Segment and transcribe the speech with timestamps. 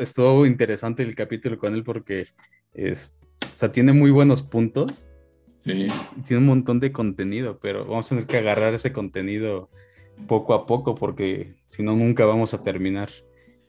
[0.00, 2.26] Estuvo interesante el capítulo con él porque
[2.74, 3.14] es,
[3.54, 5.06] o sea, tiene muy buenos puntos.
[5.64, 5.88] Sí.
[6.16, 9.68] Y tiene un montón de contenido, pero vamos a tener que agarrar ese contenido
[10.26, 13.10] poco a poco porque si no, nunca vamos a terminar.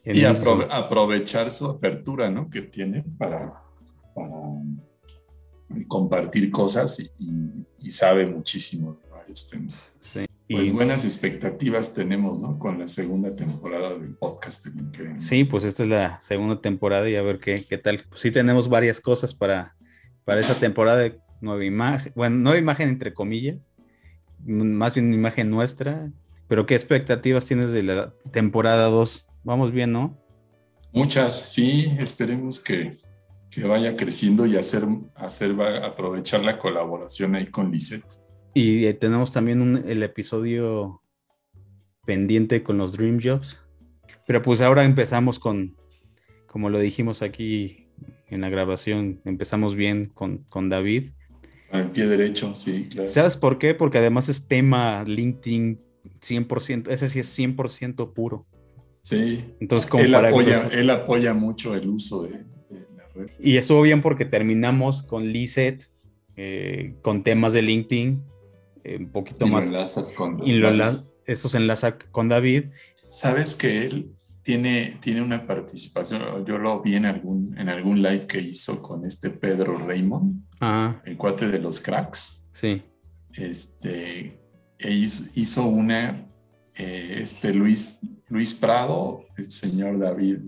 [0.04, 2.50] y aprovechar su apertura, ¿no?
[2.50, 3.62] Que tiene para,
[5.88, 9.96] compartir cosas y, sabe muchísimo de varios temas.
[10.00, 10.26] Sí.
[10.52, 12.58] Pues buenas expectativas tenemos, ¿no?
[12.58, 15.22] Con la segunda temporada del podcast de LinkedIn.
[15.22, 18.00] Sí, pues esta es la segunda temporada y a ver qué, qué tal.
[18.10, 19.76] Pues sí tenemos varias cosas para,
[20.26, 23.70] para esa temporada de nueva imagen, bueno, nueva imagen entre comillas,
[24.44, 26.12] más bien imagen nuestra,
[26.48, 29.28] pero ¿qué expectativas tienes de la temporada 2?
[29.44, 30.18] Vamos bien, ¿no?
[30.92, 32.94] Muchas, sí, esperemos que,
[33.52, 38.29] que vaya creciendo y hacer, hacer aprovechar la colaboración ahí con Lisette.
[38.60, 41.02] Y eh, tenemos también el episodio
[42.06, 43.64] pendiente con los Dream Jobs.
[44.28, 45.78] Pero pues ahora empezamos con,
[46.46, 47.88] como lo dijimos aquí
[48.28, 51.12] en la grabación, empezamos bien con, con David.
[51.72, 53.08] Al pie derecho, sí, claro.
[53.08, 53.76] ¿Sabes por qué?
[53.76, 55.80] Porque además es tema LinkedIn
[56.20, 58.46] 100%, ese sí es 100% puro.
[59.04, 59.46] Sí.
[59.62, 62.32] Entonces, como él, apoya, él apoya mucho el uso de,
[62.98, 63.30] la red.
[63.40, 65.86] Y estuvo bien porque terminamos con Lizeth,
[66.36, 68.22] eh, con temas de LinkedIn
[68.84, 69.66] eh, un poquito y más.
[69.66, 70.70] Lo enlazas con y lo
[71.26, 72.66] eso se enlaza con David.
[73.10, 78.26] Sabes que él tiene, tiene una participación, yo lo vi en algún, en algún live
[78.26, 80.42] que hizo con este Pedro Raymond,
[81.06, 82.42] el cuate de los cracks.
[82.50, 82.82] Sí.
[83.34, 84.40] Este,
[84.80, 86.28] e hizo, una,
[86.76, 90.40] eh, este Luis, Luis Prado, el señor David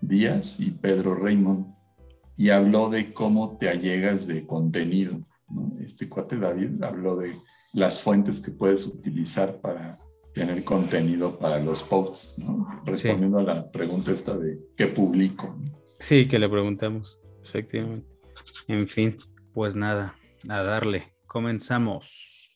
[0.00, 1.66] Díaz y Pedro Raymond,
[2.36, 5.20] y habló de cómo te allegas de contenido.
[5.84, 7.36] Este cuate David habló de
[7.74, 9.98] las fuentes que puedes utilizar para
[10.32, 12.82] tener contenido para los posts, ¿no?
[12.84, 15.56] Respondiendo a la pregunta esta de qué publico.
[16.00, 18.06] Sí, que le preguntamos, efectivamente.
[18.66, 19.16] En fin,
[19.52, 20.14] pues nada,
[20.48, 21.14] a darle.
[21.26, 22.52] Comenzamos.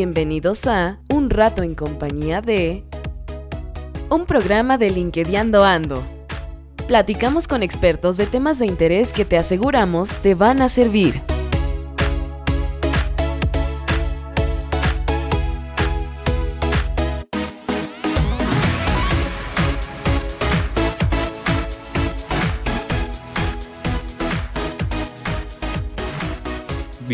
[0.00, 2.84] Bienvenidos a Un rato en compañía de
[4.08, 6.02] un programa de LinkedIn Ando.
[6.88, 11.20] Platicamos con expertos de temas de interés que te aseguramos te van a servir.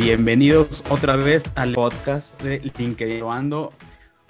[0.06, 3.72] Bienvenidos otra vez al podcast de LinkedIn Ando.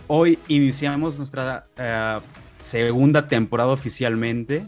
[0.06, 2.22] Hoy iniciamos nuestra uh,
[2.56, 4.64] segunda temporada oficialmente.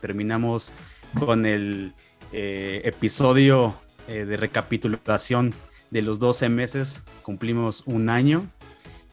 [0.00, 0.72] terminamos
[1.18, 1.92] con el
[2.32, 3.74] eh, episodio
[4.08, 5.52] eh, de recapitulación
[5.90, 7.02] de los 12 meses.
[7.22, 8.46] Cumplimos un año.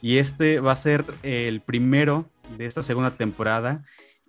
[0.02, 3.84] Y este va a ser el primero de esta segunda temporada.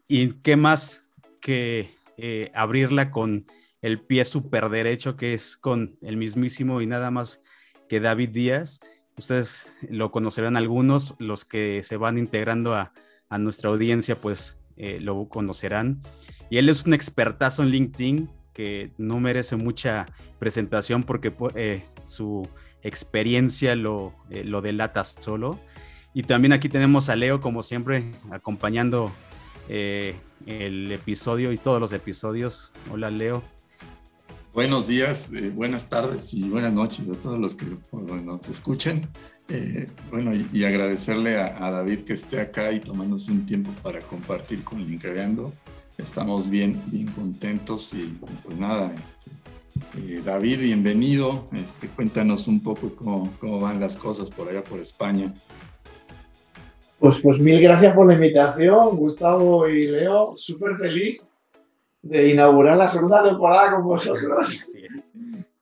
[0.09, 1.05] Y qué más
[1.41, 3.47] que eh, abrirla con
[3.83, 7.43] el pie súper derecho, que es con el mismísimo y nada más
[7.89, 8.81] que David Díaz.
[9.17, 12.93] Ustedes lo conocerán algunos, los que se van integrando a,
[13.29, 16.03] a nuestra audiencia pues eh, lo conocerán.
[16.51, 20.07] Y él es un expertazo en LinkedIn que no merece mucha
[20.39, 22.49] presentación porque eh, su
[22.83, 25.59] experiencia lo, eh, lo delata solo.
[26.15, 29.13] Y también aquí tenemos a Leo, como siempre, acompañando
[29.69, 32.73] el episodio y todos los episodios.
[32.91, 33.43] Hola, Leo.
[34.59, 37.65] Buenos días, buenas tardes y buenas noches a todos los que
[38.25, 39.07] nos escuchen.
[39.49, 44.65] Eh, bueno, y, agradecerle a, David que esté acá y tomándose un tiempo para compartir
[44.65, 45.53] con Linkadeando.
[45.97, 49.31] Estamos bien, bien contentos y pues nada, este,
[49.97, 51.47] eh, David, bienvenido.
[51.53, 55.33] Este, cuéntanos un poco cómo, cómo, van las cosas por allá por España.
[56.99, 60.33] Pues, pues mil gracias por la invitación, Gustavo y Leo.
[60.37, 61.28] Súper feliz
[62.03, 64.63] de inaugurar la segunda temporada con vosotros.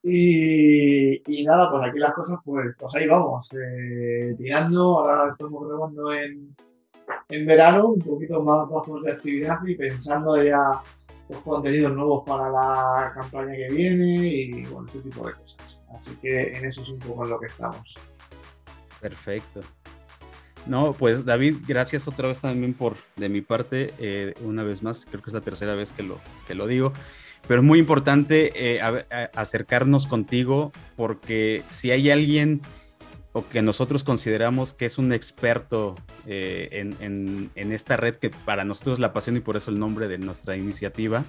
[0.09, 5.00] Y, nada, pues aquí las cosas, pues, pues ahí vamos, eh, tirando.
[5.00, 6.55] Ahora estamos grabando en,
[7.29, 10.81] en verano, un poquito más bajos de actividad y pensando ya
[11.29, 15.82] los contenidos nuevos para la campaña que viene y bueno, este tipo de cosas.
[15.99, 17.99] Así que en eso es un poco en lo que estamos.
[19.00, 19.61] Perfecto.
[20.67, 25.07] No, pues David, gracias otra vez también por de mi parte, eh, una vez más,
[25.09, 26.93] creo que es la tercera vez que lo, que lo digo.
[27.47, 28.81] Pero es muy importante eh,
[29.35, 32.61] acercarnos contigo porque si hay alguien
[33.37, 35.95] o que nosotros consideramos que es un experto
[36.27, 40.09] eh, en, esta red que para nosotros es la pasión y por eso el nombre
[40.09, 41.23] de nuestra iniciativa,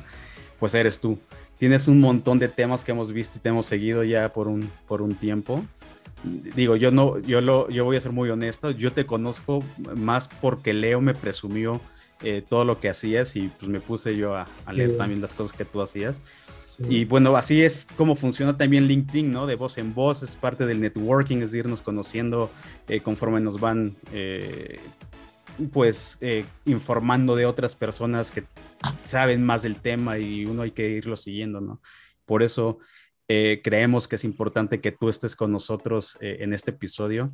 [0.57, 1.19] pues eres tú.
[1.59, 4.71] tienes un montón de temas que hemos visto y te hemos seguido ya por un,
[4.87, 5.65] por un tiempo.
[6.55, 9.63] Digo, yo no, yo lo, yo voy a ser muy honesto, yo te conozco
[9.95, 11.81] más porque Leo me presumió
[12.23, 15.55] eh, todo lo que hacías y pues me puse yo a, leer también las cosas
[15.55, 16.21] que tú hacías.
[16.89, 19.47] Y bueno, así es como funciona también LinkedIn, ¿no?
[19.47, 22.51] De voz en voz, es parte del networking, es irnos conociendo
[22.87, 24.79] eh, conforme nos van, eh,
[25.73, 26.19] pues,
[26.65, 28.43] informando de otras personas que
[29.03, 31.81] saben más del tema y uno hay que irlo siguiendo, ¿no?
[32.25, 32.77] Por eso
[33.29, 37.29] eh, creemos que es importante que tú estés con nosotros eh, en este episodio.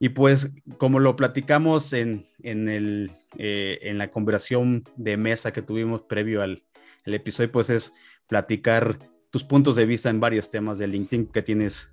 [0.00, 5.62] Y pues como lo platicamos en, en, el, eh, en la conversación de mesa que
[5.62, 6.62] tuvimos previo al
[7.04, 7.94] el episodio, pues es
[8.26, 8.98] platicar
[9.30, 11.92] tus puntos de vista en varios temas de LinkedIn que tienes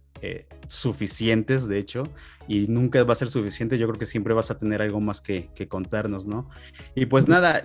[0.69, 2.03] suficientes, de hecho,
[2.47, 3.77] y nunca va a ser suficiente.
[3.77, 6.49] Yo creo que siempre vas a tener algo más que, que contarnos, ¿no?
[6.95, 7.61] Y pues nada,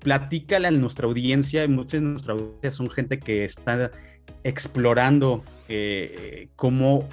[0.00, 3.90] platícale a nuestra audiencia, muchas de nuestra audiencia son gente que está
[4.44, 7.08] explorando eh, cómo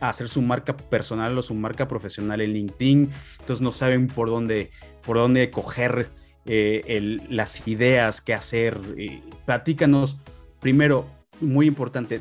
[0.00, 3.10] hacer su marca personal o su marca profesional en LinkedIn,
[3.40, 4.70] entonces no saben por dónde,
[5.04, 6.08] por dónde coger
[6.46, 8.80] eh, las ideas, qué hacer.
[9.44, 10.16] platícanos,
[10.60, 11.06] primero,
[11.40, 12.20] muy importante,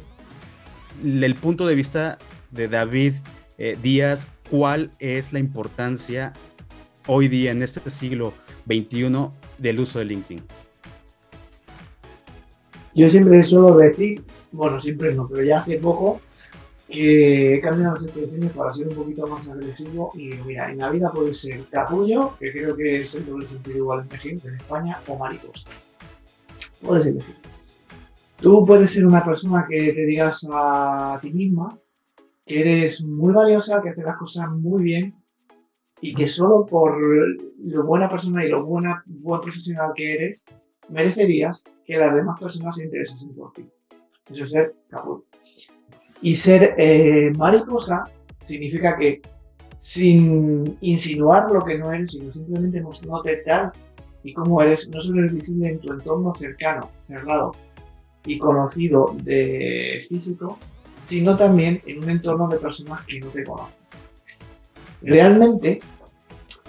[1.04, 2.18] el punto de vista
[2.52, 3.14] de David
[3.58, 6.34] eh, Díaz, ¿cuál es la importancia
[7.08, 8.34] hoy día en este siglo
[8.66, 10.44] XXI del uso de LinkedIn?
[12.96, 16.22] Yo siempre suelo decir, bueno, siempre no, pero ya hace poco
[16.90, 20.90] que he cambiado las expresiones para ser un poquito más agresivo y mira, en la
[20.90, 24.56] vida puede ser capullo, que creo que es el doble sentido igual en México en
[24.56, 25.70] España, o mariposa.
[26.82, 27.36] Puedes elegir.
[28.38, 31.78] Tú puedes ser una persona que te digas a ti misma
[32.46, 35.14] que eres muy valiosa, que haces las cosas muy bien
[36.02, 40.46] y que solo por lo buena persona y lo buena, buen profesional que eres,
[40.90, 43.66] merecerías que las demás personas se interesen por ti.
[44.32, 45.26] Eso es ser capullo.
[46.22, 48.04] Y ser eh, mariposa
[48.44, 49.22] significa que
[49.78, 53.72] sin insinuar lo que no eres, sino simplemente mostrándote tal
[54.24, 57.54] y como eres, no solo eres visible en tu entorno cercano, cerrado
[58.26, 60.58] y conocido de físico,
[61.04, 63.76] sino también en un entorno de personas que no te conocen.
[65.02, 65.80] Realmente,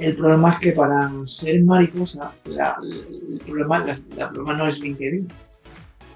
[0.00, 3.84] el problema es que para ser mariposa, el, problema,
[4.56, 5.28] no es LinkedIn.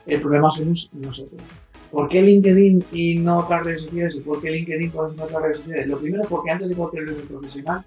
[0.07, 1.43] El problema somos nosotros.
[1.91, 4.17] ¿Por qué LinkedIn y no otras redes sociales?
[4.17, 5.87] ¿Y por qué LinkedIn y no otras redes sociales?
[5.87, 7.85] Lo primero es porque antes de cualquier reunión profesional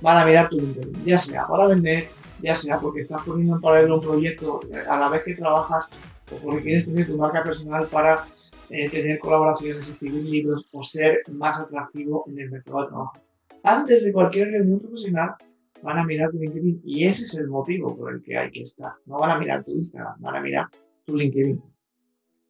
[0.00, 2.08] van a mirar tu LinkedIn, ya sea para vender,
[2.40, 5.90] ya sea porque estás poniendo en paralelo un proyecto a la vez que trabajas
[6.32, 8.24] o porque quieres tener tu marca personal para
[8.70, 13.29] eh, tener colaboraciones, escribir libros o ser más atractivo en el mercado de trabajo
[13.62, 15.34] antes de cualquier reunión profesional,
[15.82, 16.82] van a mirar tu LinkedIn.
[16.84, 18.92] Y ese es el motivo por el que hay que estar.
[19.06, 20.66] No van a mirar tu Instagram, van a mirar
[21.04, 21.62] tu LinkedIn.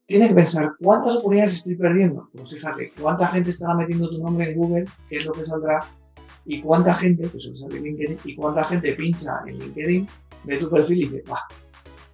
[0.07, 2.29] Tienes que pensar, ¿cuántas oportunidades estoy perdiendo?
[2.33, 4.85] Pues fíjate, ¿cuánta gente estará metiendo tu nombre en Google?
[5.09, 5.87] ¿Qué es lo que saldrá?
[6.47, 10.06] ¿Y cuánta gente, pues sale en LinkedIn, y cuánta gente pincha en LinkedIn,
[10.45, 11.41] ve tu perfil y dice, va,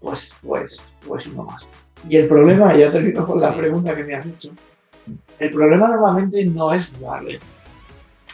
[0.00, 1.66] pues, pues, pues uno más.
[2.08, 4.50] Y el problema, ya termino con la pregunta que me has hecho,
[5.38, 7.38] el problema normalmente no es darle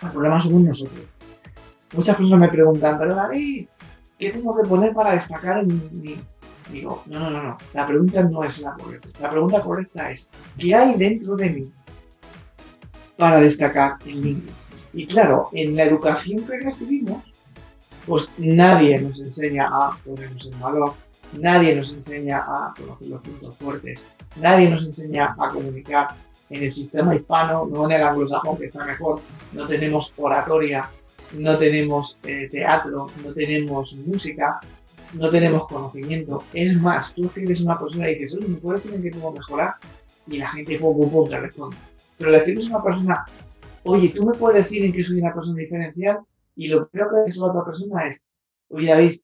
[0.02, 1.04] el problema somos nosotros.
[1.94, 3.66] Muchas personas me preguntan, pero David,
[4.18, 6.16] ¿qué tengo que poner para destacar en mi...
[6.70, 7.58] Digo, no, no, no, no.
[7.74, 9.08] La pregunta no es la correcta.
[9.20, 11.72] La pregunta correcta es, ¿qué hay dentro de mí
[13.16, 14.54] para destacar en LinkedIn?
[14.94, 17.22] Y claro, en la educación que recibimos,
[18.06, 20.94] pues nadie nos enseña a ponernos en valor,
[21.38, 24.04] nadie nos enseña a conocer los puntos fuertes,
[24.36, 26.08] nadie nos enseña a comunicar,
[26.52, 29.20] en el sistema hispano, no en el anglosajón que está mejor,
[29.52, 30.90] no tenemos oratoria,
[31.32, 34.60] no tenemos eh, teatro, no tenemos música,
[35.14, 36.44] no tenemos conocimiento.
[36.52, 39.32] Es más, tú escribes una persona y dices, oye, ¿me puedes decir en qué puedo
[39.32, 39.74] mejorar?
[40.26, 41.76] Y la gente, pum, pum, pum, te responde.
[42.18, 43.24] Pero le escribes a una persona,
[43.84, 46.18] oye, ¿tú me puedes decir en qué soy una persona diferencial?
[46.54, 48.26] Y lo primero que dice la otra persona es,
[48.68, 49.14] oye, David,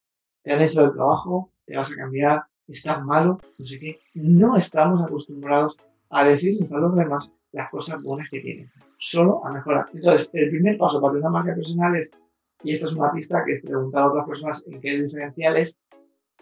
[0.42, 4.00] te han hecho el trabajo, te vas a cambiar, estás malo, no sé qué.
[4.14, 5.76] No estamos acostumbrados
[6.10, 9.86] a decirles a los demás las cosas buenas que tienen, solo a mejorar.
[9.92, 12.10] Entonces, el primer paso para una marca personal es,
[12.62, 15.80] y esta es una pista que es preguntar a otras personas en qué diferencial es,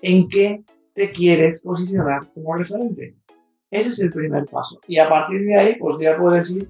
[0.03, 0.63] en qué
[0.95, 3.15] te quieres posicionar como referente.
[3.71, 4.81] Ese es el primer paso.
[4.87, 6.69] Y a partir de ahí, pues ya puedes ir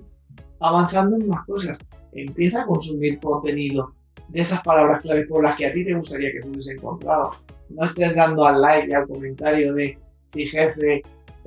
[0.60, 1.78] avanzando en más cosas.
[2.12, 3.94] Empieza a consumir contenido
[4.28, 7.32] de esas palabras clave por las que a ti te gustaría que tú encontrado.
[7.68, 9.98] No estés dando al like y al comentario de
[10.28, 11.02] si jefe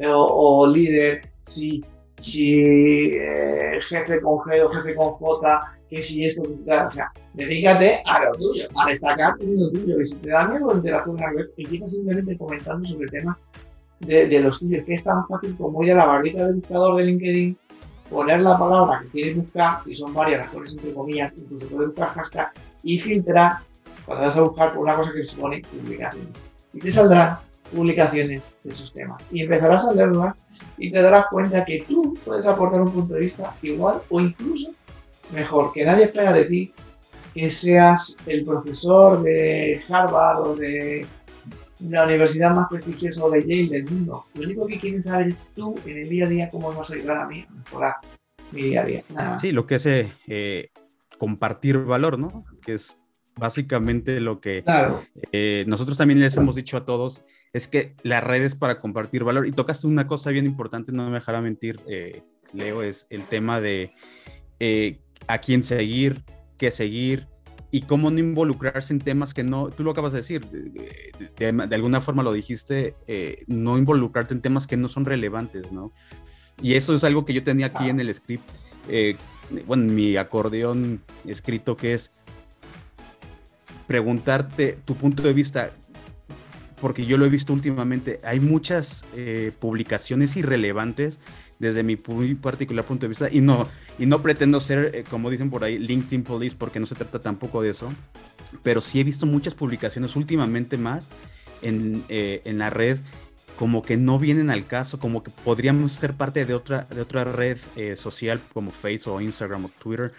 [0.08, 1.84] o líder si,
[2.18, 2.62] si
[3.13, 8.25] eh, jefe con G o jefe con J, que si esto, o sea, dedícate a
[8.25, 10.00] lo tuyo, a destacar lo tuyo.
[10.00, 13.44] Y si te da miedo interactuar una vez, empieza simplemente comentando sobre temas
[14.00, 17.03] de, los tuyos, que es tan fácil como ir a la barrita del buscador de
[17.06, 17.58] LinkedIn,
[18.10, 22.10] poner la palabra que quieres buscar, si son varias, las entre comillas, incluso puedes buscar
[22.10, 22.51] hashtag
[22.84, 23.58] y filtrar
[24.06, 26.41] cuando vas a buscar por una cosa que supone publicaciones.
[26.74, 27.38] Y te saldrán
[27.72, 29.22] publicaciones de esos temas.
[29.32, 30.36] Y empezarás a leerlas
[30.78, 34.72] y te darás cuenta que tú puedes aportar un punto de vista igual o incluso
[35.34, 36.74] mejor, que nadie espera de ti
[37.34, 41.06] que seas el profesor de Harvard o de
[41.88, 44.26] la universidad más prestigiosa o de Yale del mundo.
[44.34, 46.96] Lo único que quieren saber es tú en el día a día cómo vas a
[46.96, 47.96] ayudar a mí a mejorar
[48.52, 49.04] mi día a día.
[49.40, 50.72] Sí, lo que es eh,
[51.18, 52.46] compartir valor, ¿no?
[52.66, 52.98] Que es
[53.36, 54.64] básicamente lo que
[55.32, 59.48] eh, nosotros también les hemos dicho a todos, es que las redes para compartir valor,
[59.48, 63.62] y tocaste una cosa bien importante, no me dejará mentir, eh, Leo, es el tema
[63.62, 63.94] de
[65.27, 66.24] a quién seguir,
[66.58, 67.27] qué seguir,
[67.72, 72.01] y cómo no involucrarse en temas que no, tú lo acabas de decir, de, alguna
[72.01, 75.91] forma lo dijiste, eh, no involucrarte en temas que no son relevantes, ¿no?
[76.62, 78.44] Y eso es algo que yo tenía aquí en el script,
[78.89, 79.15] eh,
[79.68, 82.12] bueno, en mi acordeón escrito, que es
[83.88, 85.72] preguntarte tu punto de vista,
[86.81, 91.19] porque yo lo he visto últimamente, hay muchas eh, publicaciones irrelevantes
[91.59, 93.67] desde mi muy particular punto de vista y no,
[93.98, 97.19] y no pretendo ser, eh, como dicen por ahí, LinkedIn Police porque no se trata
[97.19, 97.91] tampoco de eso,
[98.63, 101.07] pero sí he visto muchas publicaciones últimamente más
[101.62, 102.98] en, eh, en la red
[103.57, 107.25] como que no vienen al caso, como que podríamos ser parte de otra, de otra
[107.25, 107.57] red
[107.98, 110.13] social como Facebook o Instagram o Twitter,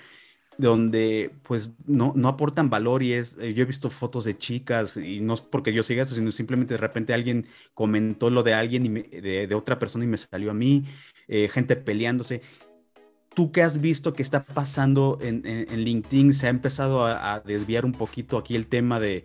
[0.59, 5.21] donde pues no, no aportan valor y es, yo he visto fotos de chicas y
[5.21, 8.85] no es porque yo siga eso, sino simplemente de repente alguien comentó lo de alguien
[8.85, 10.85] y de, de, otra persona y me salió a mí,
[11.28, 12.42] eh, gente peleándose.
[13.35, 16.35] ¿Tú qué has visto que está pasando en, LinkedIn?
[16.35, 19.25] ¿Se ha empezado a, desviar un poquito aquí el tema de,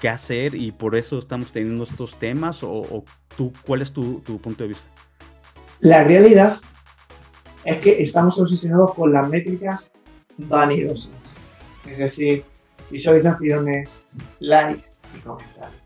[0.00, 2.62] qué hacer y por eso estamos teniendo estos temas?
[2.62, 3.04] ¿O,
[3.36, 4.88] tú, cuál es tu, punto de vista?
[5.80, 6.56] La realidad
[7.64, 9.92] es que estamos obsesionados con las métricas
[10.38, 11.36] vanidosas.
[11.90, 12.44] Es decir,
[12.90, 14.02] visualizaciones,
[14.40, 15.82] likes y comentarios.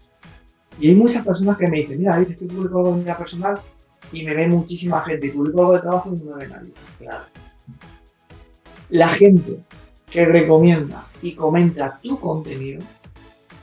[0.80, 3.60] Y hay muchas personas que me dicen, mira, ¿viste que publico algo vida personal
[4.12, 6.72] y me ve muchísima gente y publico algo de trabajo y no me ve nadie.
[6.98, 7.24] Claro.
[8.90, 9.58] La gente
[10.10, 12.82] que recomienda y comenta tu contenido,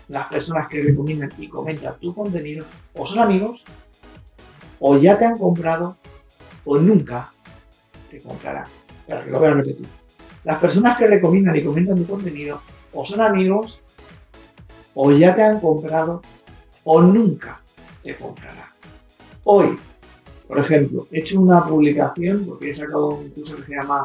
[0.07, 3.65] las personas que recomiendan y comentan tu contenido, o son amigos,
[4.79, 5.97] o ya te han comprado,
[6.63, 7.31] o nunca
[8.11, 8.67] te comprarán.
[9.07, 9.87] Claro, que lo a repetir.
[10.45, 12.61] Las personas que recomiendan y comentan tu contenido,
[12.93, 13.83] o son amigos,
[14.93, 16.21] o ya te han comprado,
[16.85, 17.61] o nunca
[18.03, 18.69] te comprarán.
[19.43, 19.77] Hoy
[20.47, 24.03] por ejemplo, he hecho una publicación porque he sacado un curso que se llama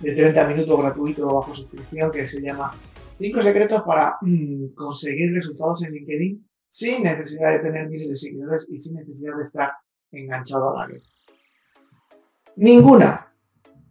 [0.00, 2.72] de 30 minutos gratuito bajo suscripción que se llama
[3.18, 8.68] 5 secretos para mm, conseguir resultados en LinkedIn sin necesidad de tener miles de seguidores
[8.70, 9.72] y sin necesidad de estar
[10.12, 11.02] enganchado a la red.
[12.56, 13.32] Ninguna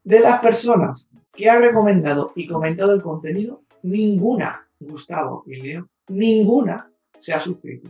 [0.04, 6.92] de las personas que ha recomendado y comentado el contenido, ninguna, Gustavo y Leo, ninguna
[7.18, 7.90] se ha suscrito.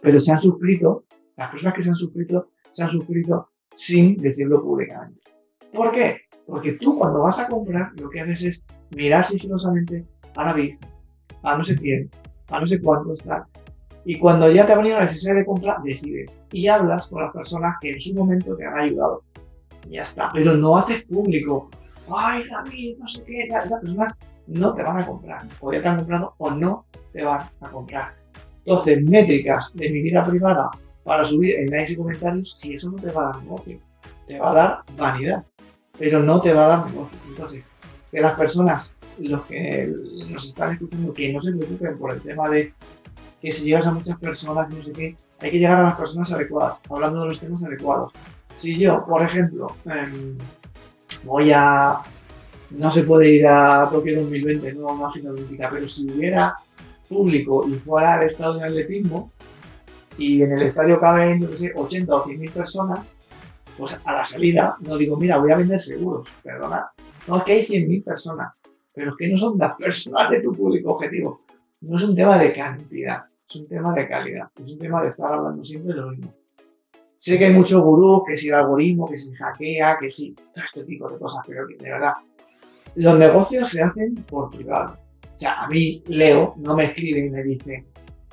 [0.00, 1.04] Pero se han suscrito
[1.36, 5.20] las personas que se han suscrito, se han suscrito sin decirlo públicamente.
[5.72, 6.22] ¿Por qué?
[6.46, 8.64] Porque tú cuando vas a comprar lo que haces es
[8.96, 10.04] mirar sigilosamente
[10.36, 10.76] a la vid,
[11.42, 12.10] a no sé quién,
[12.48, 13.46] a no sé cuánto está.
[14.04, 17.32] Y cuando ya te ha venido la necesidad de comprar, decides y hablas con las
[17.32, 19.22] personas que en su momento te han ayudado.
[19.88, 20.30] Y ya está.
[20.32, 21.70] Pero no haces público.
[22.10, 23.44] Ay, David, no sé qué.
[23.44, 24.14] Esas personas
[24.46, 25.46] no te van a comprar.
[25.60, 28.14] O ya te han comprado o no te van a comprar.
[28.64, 30.70] Entonces, métricas de mi vida privada
[31.04, 33.78] para subir en likes y comentarios si eso no te va a dar negocio.
[34.26, 35.44] Te va a dar vanidad,
[35.98, 37.18] pero no te va a dar negocio.
[37.28, 37.70] Entonces,
[38.10, 39.92] que las personas, los que
[40.30, 42.72] nos están escuchando, que no se preocupen por el tema de
[43.40, 46.30] que si llegas a muchas personas, no sé qué, hay que llegar a las personas
[46.32, 48.12] adecuadas, hablando de los temas adecuados.
[48.54, 50.36] Si yo, por ejemplo, em,
[51.24, 52.00] voy a.
[52.70, 56.56] No se puede ir a Tokio 2020, no a una final olímpica, pero si hubiera
[57.08, 59.30] público y fuera al estado de atletismo,
[60.18, 63.10] y en el estadio caben, yo sé, 80 o 100 mil personas,
[63.76, 66.90] pues a la salida no digo, mira, voy a vender seguros, perdona.
[67.26, 68.58] No, es que hay 100 mil personas,
[68.94, 71.42] pero es que no son las personas de tu público objetivo.
[71.80, 75.08] No es un tema de cantidad, es un tema de calidad, es un tema de
[75.08, 76.34] estar hablando siempre de lo mismo.
[77.22, 80.32] Sé que hay muchos gurús, que si el algoritmo, que si se hackea, que si
[80.32, 82.14] todo este tipo de cosas, pero que de verdad,
[82.96, 84.96] los negocios se hacen por privado.
[85.22, 87.84] O sea, a mí, Leo, no me escribe y me dice,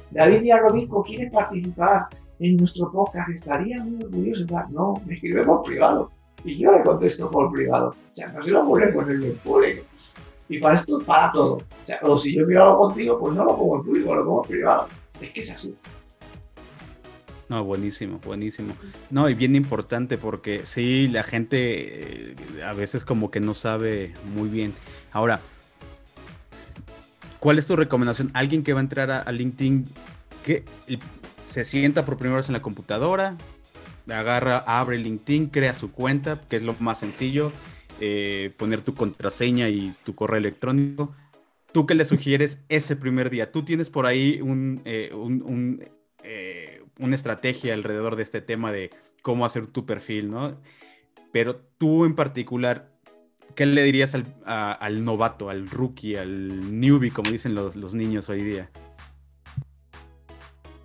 [0.09, 2.07] David Robinco, ¿quieres participar
[2.39, 3.29] en nuestro podcast?
[3.29, 4.47] Estaría muy orgulloso.
[4.71, 6.09] No, me escribe por privado.
[6.43, 7.89] Y yo le contesto por privado.
[7.89, 9.83] O sea, no se lo ocurre ponerlo en público.
[10.49, 11.57] Y para esto, para todo.
[11.57, 14.25] O sea, o si yo quiero algo contigo, pues no lo pongo en público, lo
[14.25, 14.87] pongo en privado.
[15.21, 15.75] Es que es así.
[17.49, 18.75] No, buenísimo, buenísimo.
[19.09, 24.13] No, y bien importante porque sí, la gente eh, a veces como que no sabe
[24.35, 24.75] muy bien.
[25.11, 25.41] Ahora,
[27.39, 28.29] ¿cuál es tu recomendación?
[28.35, 29.87] Alguien que va a entrar a, LinkedIn,
[30.45, 30.63] que
[31.45, 33.35] se sienta por primera vez en la computadora,
[34.07, 37.51] agarra, abre LinkedIn, crea su cuenta, que es lo más sencillo,
[37.99, 41.15] eh, poner tu contraseña y tu correo electrónico.
[41.71, 43.51] ¿Tú qué le sugieres ese primer día?
[43.51, 45.83] Tú tienes por ahí un, eh, un
[46.99, 48.91] una estrategia alrededor de este tema de
[49.21, 50.57] cómo hacer tu perfil, ¿no?
[51.31, 52.91] Pero tú en particular,
[53.55, 58.69] ¿qué le dirías al, novato, al rookie, al newbie, como dicen los, niños hoy día?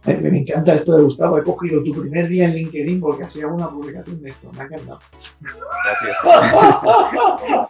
[0.06, 1.38] Me, encanta esto de Gustavo.
[1.38, 4.50] He cogido tu primer día en LinkedIn porque hacía una publicación de esto.
[4.52, 4.98] Me ha encantado.
[5.40, 6.16] Gracias.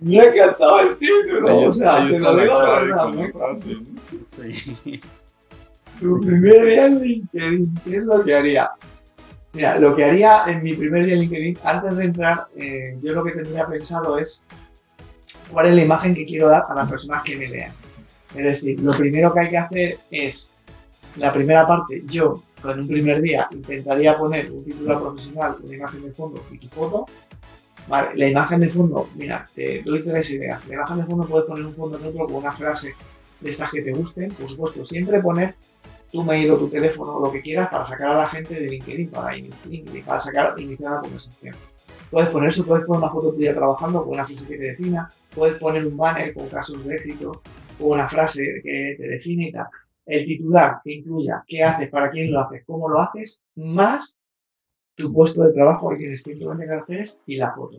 [0.00, 1.66] me ha encantado el título.
[1.66, 3.54] O sea, te lo digo la verdad.
[3.56, 5.00] Sí
[6.00, 8.70] tu primer día en LinkedIn, ¿qué es lo que haría?
[9.52, 13.12] Mira, lo que haría en mi primer día en LinkedIn, antes de entrar, eh, yo
[13.12, 14.44] lo que tendría pensado es
[15.52, 17.72] cuál es la imagen que quiero dar a las personas que me lean.
[18.34, 20.56] Es decir, lo primero que hay que hacer es,
[21.16, 26.02] la primera parte, yo con un primer día intentaría poner un titular profesional, una imagen
[26.02, 27.06] de fondo y tu foto.
[27.88, 30.66] Vale, la imagen de fondo, mira, te doy tres ideas.
[30.68, 32.94] La imagen de fondo puedes poner un fondo neutro con una frase
[33.40, 34.32] de estas que te gusten.
[34.32, 35.56] Por supuesto, siempre poner
[36.10, 38.68] tu mail o tu teléfono o lo que quieras para sacar a la gente de
[38.68, 41.54] LinkedIn, para, LinkedIn, para sacar, iniciar la conversación.
[42.10, 45.10] Puedes poner eso, puedes poner una foto tuya trabajando con una frase que te defina,
[45.34, 47.40] puedes poner un banner con casos de éxito
[47.78, 49.66] o una frase que te define y tal.
[50.06, 54.16] El titular que incluya qué haces, para quién lo haces, cómo lo haces, más
[54.96, 57.76] tu puesto de trabajo que tienes 120 caracteres y la foto.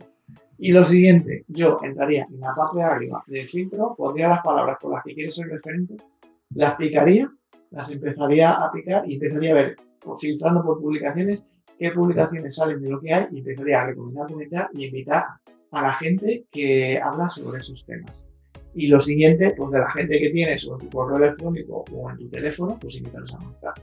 [0.58, 4.78] Y lo siguiente, yo entraría en la parte de arriba del filtro, pondría las palabras
[4.80, 5.96] con las que quieres ser referente,
[6.54, 7.30] las picaría
[7.72, 9.76] las empezaría a picar y empezaría a ver,
[10.20, 11.46] filtrando por publicaciones,
[11.78, 15.24] qué publicaciones salen de lo que hay y empezaría a recomendar, comentar y invitar
[15.70, 18.26] a la gente que habla sobre esos temas.
[18.74, 22.10] Y lo siguiente, pues de la gente que tienes o en tu correo electrónico o
[22.10, 23.74] en tu teléfono, pues invitarlos a mostrar.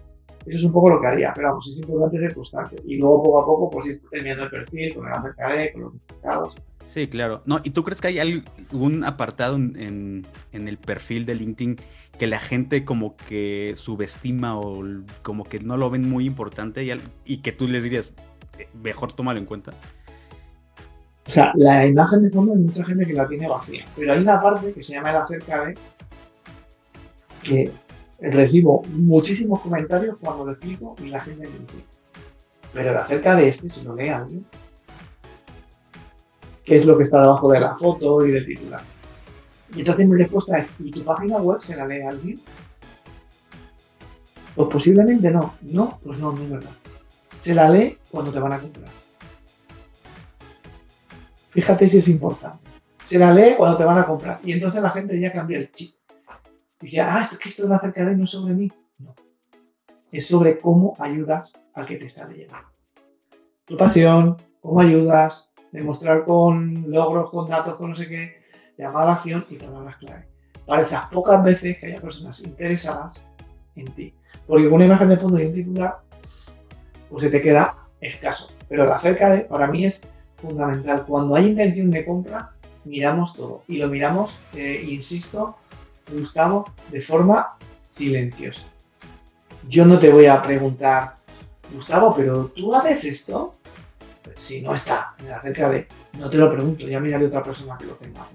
[0.46, 2.76] Eso es un poco lo que haría, pero vamos, es importante ser constante.
[2.86, 5.82] Y luego poco a poco, pues ir terminando el perfil, con el acerca de, con
[5.82, 6.56] los destacados.
[6.86, 7.44] Sí, claro.
[7.46, 11.78] No, ¿y tú crees que hay algún apartado en, el perfil de LinkedIn
[12.18, 14.84] que la gente como que subestima o
[15.22, 16.84] como que no lo ven muy importante
[17.26, 18.13] y, que tú les dirías,
[18.58, 19.72] eh, mejor tómalo en cuenta?
[21.28, 24.22] O sea, la imagen de fondo hay mucha gente que la tiene vacía, pero hay
[24.22, 25.78] una parte que se llama el acerca de
[27.44, 27.72] que
[28.20, 31.86] recibo muchísimos comentarios cuando lo explico y la gente me dice,
[32.74, 34.46] pero acerca de este, si lo lee alguien,
[36.70, 38.82] ¿qué es lo que está debajo de la foto y del titular?
[39.76, 42.40] Y entonces mi respuesta es, ¿y tu página web se la lee alguien?
[44.56, 45.56] Pues posiblemente no.
[45.62, 46.72] No, pues no, no es verdad.
[47.40, 48.92] Se la lee cuando te van a comprar.
[51.50, 52.70] Fíjate si es importante.
[53.04, 54.40] Se la lee cuando te van a comprar.
[54.44, 55.96] Y entonces la gente ya cambia el chip.
[56.80, 58.72] Dice, ah, esto, que esto es acerca de no es sobre mí.
[59.00, 59.16] No.
[60.12, 62.54] Es sobre cómo ayudas al que te está leyendo.
[63.66, 68.42] Tu pasión, cómo ayudas, demostrar con logros, con datos, con no sé qué,
[68.78, 70.26] llamar a la acción y las clave.
[70.66, 73.22] Para esas pocas veces que haya personas interesadas
[73.76, 74.14] en ti.
[74.48, 76.00] Porque con una imagen de fondo y un titular,
[77.10, 78.52] pues se te queda escaso.
[78.68, 80.02] Pero la acerca de, para mí es
[80.38, 81.06] fundamental.
[81.06, 82.52] Cuando hay intención de compra,
[82.86, 83.64] miramos todo.
[83.68, 85.58] Y lo miramos, eh, insisto,
[86.12, 88.64] Gustavo, de forma silenciosa.
[89.68, 91.16] Yo no te voy a preguntar,
[91.74, 93.56] Gustavo, pero ¿tú haces esto?
[94.39, 97.93] Si no está acerca de, no te lo pregunto, ya miraré otra persona que lo
[97.93, 98.25] tenga.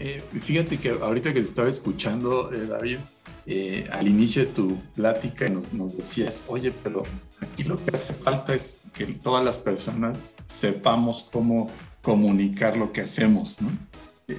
[0.00, 2.98] Eh, fíjate que ahorita que te estaba escuchando, eh, David,
[3.44, 7.04] eh, al inicio de tu plática nos, nos, decías, oye, pero
[7.40, 11.70] aquí lo que hace falta es que todas las personas sepamos cómo
[12.02, 13.68] comunicar lo que hacemos, ¿no?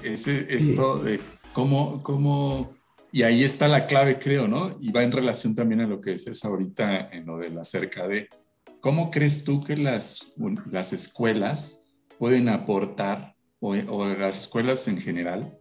[0.04, 1.22] Ese, esto de
[1.54, 2.74] cómo, cómo,
[3.12, 4.76] y ahí está la clave, creo, ¿no?
[4.80, 8.08] Y va en relación también a lo que dices ahorita en lo de la cerca
[8.08, 8.30] de,
[8.82, 10.34] ¿cómo crees tú que las,
[10.72, 11.84] las escuelas
[12.18, 15.58] pueden aportar o, las escuelas en general,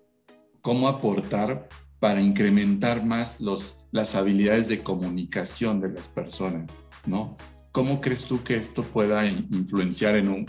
[0.61, 6.71] cómo aportar para incrementar más los, las habilidades de comunicación de las personas,
[7.07, 7.37] ¿no?
[7.73, 10.47] ¿Cómo crees tú que esto pueda influenciar en, un,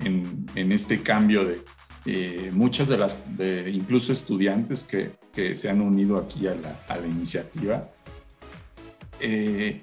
[0.00, 1.62] en, en este cambio de
[2.04, 6.80] eh, muchas de las, de, incluso estudiantes que, que, se han unido aquí a la,
[6.88, 7.90] a la iniciativa,
[9.20, 9.82] eh,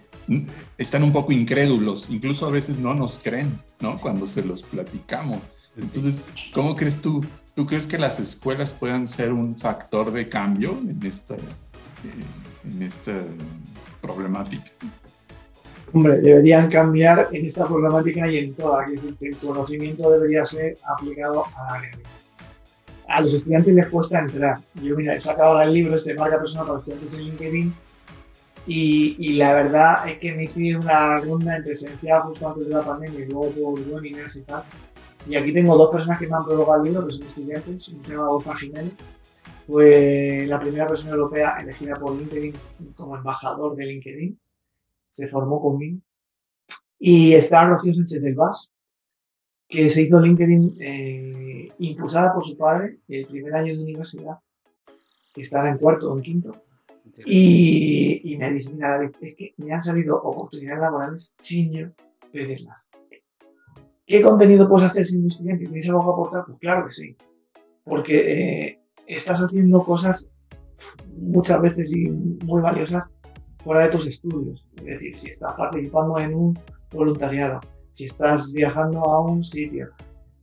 [0.77, 3.95] están un poco incrédulos, incluso a veces no nos creen, ¿no?
[3.97, 5.39] Cuando se los platicamos.
[5.77, 7.23] Entonces, ¿cómo crees tú?
[7.53, 12.81] ¿Tú crees que las escuelas puedan ser un factor de cambio en esta, eh, en
[12.81, 13.13] esta
[14.01, 14.71] problemática?
[15.93, 18.83] Hombre, deberían cambiar en esta problemática y en toda.
[18.85, 22.09] Es decir, que el conocimiento debería ser aplicado a la realidad.
[23.07, 24.57] A los estudiantes les cuesta entrar.
[24.81, 27.73] Yo, mira, he sacado el libro este marca personal para estudiantes en LinkedIn
[28.67, 32.73] y, y, la verdad es que me hice una ronda en presencial justo antes de
[32.73, 34.63] la pandemia y luego por webinars y tal.
[35.27, 37.87] Y aquí tengo dos personas que me han prologado el libro, que son estudiantes.
[37.89, 38.93] Un llama Borja Jiménez.
[39.67, 42.53] Fue la primera persona europea elegida por LinkedIn
[42.95, 44.39] como embajador de LinkedIn
[45.15, 45.99] se formó conmigo.
[46.99, 48.69] Y está Rocío Sánchez del Vaz,
[49.69, 54.39] que se hizo LinkedIn eh, impulsada por su padre el primer año de universidad,
[55.33, 56.64] estaba en cuarto o en quinto.
[57.25, 61.87] Y, me dice, mira, es que me han salido oportunidades laborales sin yo
[62.31, 62.89] pedirlas.
[64.05, 65.65] ¿Qué contenido puedes hacer sin estudiante?
[65.65, 66.45] ¿Tienes algo que aportar?
[66.45, 67.15] Pues claro que sí.
[67.83, 70.29] Porque eh, estás haciendo cosas
[71.17, 71.91] muchas veces
[72.45, 73.09] muy valiosas
[73.63, 74.65] fuera de tus estudios.
[74.77, 76.59] Es decir, si estás participando en un
[76.91, 77.59] voluntariado,
[77.91, 79.89] si estás viajando a un sitio.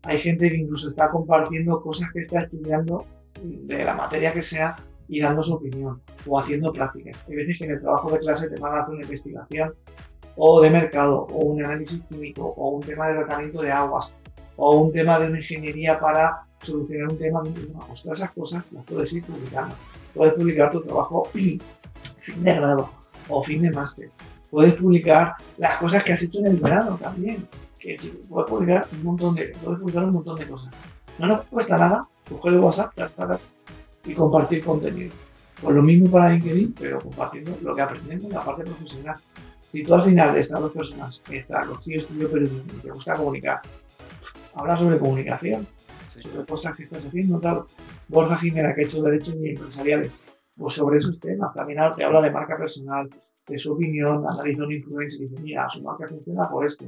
[0.05, 3.05] Hay gente que incluso está compartiendo cosas que está estudiando
[3.43, 4.77] de la materia que sea
[5.09, 7.25] y dando su opinión o haciendo prácticas.
[7.29, 9.75] Hay veces que en el trabajo de clase te van a hacer una investigación
[10.37, 14.13] o de mercado o un análisis químico o un tema de tratamiento de aguas
[14.57, 17.43] o un tema de una ingeniería para solucionar un tema.
[17.43, 19.75] Pues todas esas cosas las puedes ir publicando.
[20.15, 21.61] Puedes publicar tu trabajo fin
[22.39, 22.89] de grado
[23.29, 24.11] o fin de máster.
[24.51, 27.47] Puedes publicar las cosas que has hecho en el verano también.
[27.79, 27.97] Que
[28.29, 30.73] puedes publicar un montón de, puedes publicar un montón de cosas.
[31.19, 32.93] No nos cuesta nada coger el WhatsApp
[34.05, 35.13] y compartir contenido.
[35.61, 39.17] Pues lo mismo para LinkedIn, pero compartiendo lo que aprendemos en la parte profesional.
[39.69, 42.91] Si tú al final de estas dos personas que está consigo estudio periodismo y te
[42.91, 43.61] gusta comunicar,
[44.55, 45.67] habla sobre comunicación,
[46.09, 47.67] sobre cosas que estás haciendo, claro.
[48.09, 50.19] Borja Jiménez, que ha hecho derechos y empresariales,
[50.57, 51.55] pues sobre esos temas.
[51.55, 53.09] También te habla de marca personal,
[53.47, 56.85] de su opinión, analiza una influencia y dice, mira, su marca funciona por esto.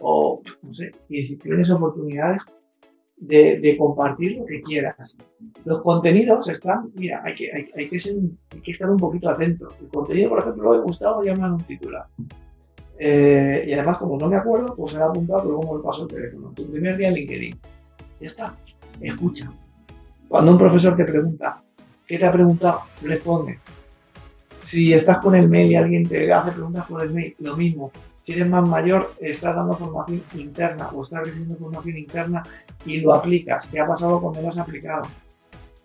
[0.00, 2.46] O, no sé, y si tienes oportunidades
[3.22, 5.16] de, compartir lo que quieras.
[5.64, 8.16] Los contenidos están, mira, hay que, hay, que, ser,
[8.64, 9.68] estar un poquito atento.
[9.80, 12.06] El contenido, por ejemplo, lo he gustado llaman un titular.
[12.98, 16.08] Eh, y además, como no me acuerdo, pues he apuntado, pero luego me paso el
[16.08, 16.52] teléfono.
[16.54, 17.60] Tu primer día en LinkedIn.
[18.20, 18.56] Ya está.
[19.00, 19.52] Escucha.
[20.28, 21.62] Cuando un profesor te pregunta,
[22.06, 22.82] ¿qué te ha preguntado?
[23.02, 23.58] Responde.
[24.60, 27.90] Si estás con el mail y alguien te hace preguntas por el mail, lo mismo.
[28.22, 32.42] Si eres más mayor, estás dando formación interna o estás recibiendo formación interna
[32.86, 33.68] y lo aplicas.
[33.68, 35.02] ¿Qué ha pasado cuando lo has aplicado?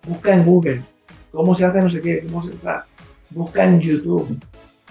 [0.08, 0.84] Busca en Google
[1.32, 2.52] cómo se hace no sé qué, cómo se
[3.32, 4.40] Busca en YouTube.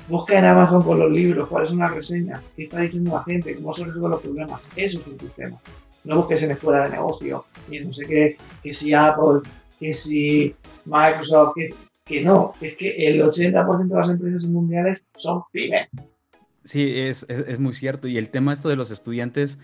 [0.08, 3.54] Busca en Amazon con los libros, cuáles son las reseñas, qué está diciendo la gente,
[3.54, 4.68] cómo se resuelven los problemas.
[4.76, 5.56] Eso es un sistema.
[6.04, 9.40] No busques en escuela de negocio, y no sé qué, que si Apple,
[9.80, 10.54] que si
[10.84, 11.64] Microsoft, que
[12.06, 15.88] que no, es que el 80% de las empresas mundiales son pymes.
[16.66, 18.08] Sí, es, es, muy cierto.
[18.08, 19.60] Y el tema esto de los estudiantes,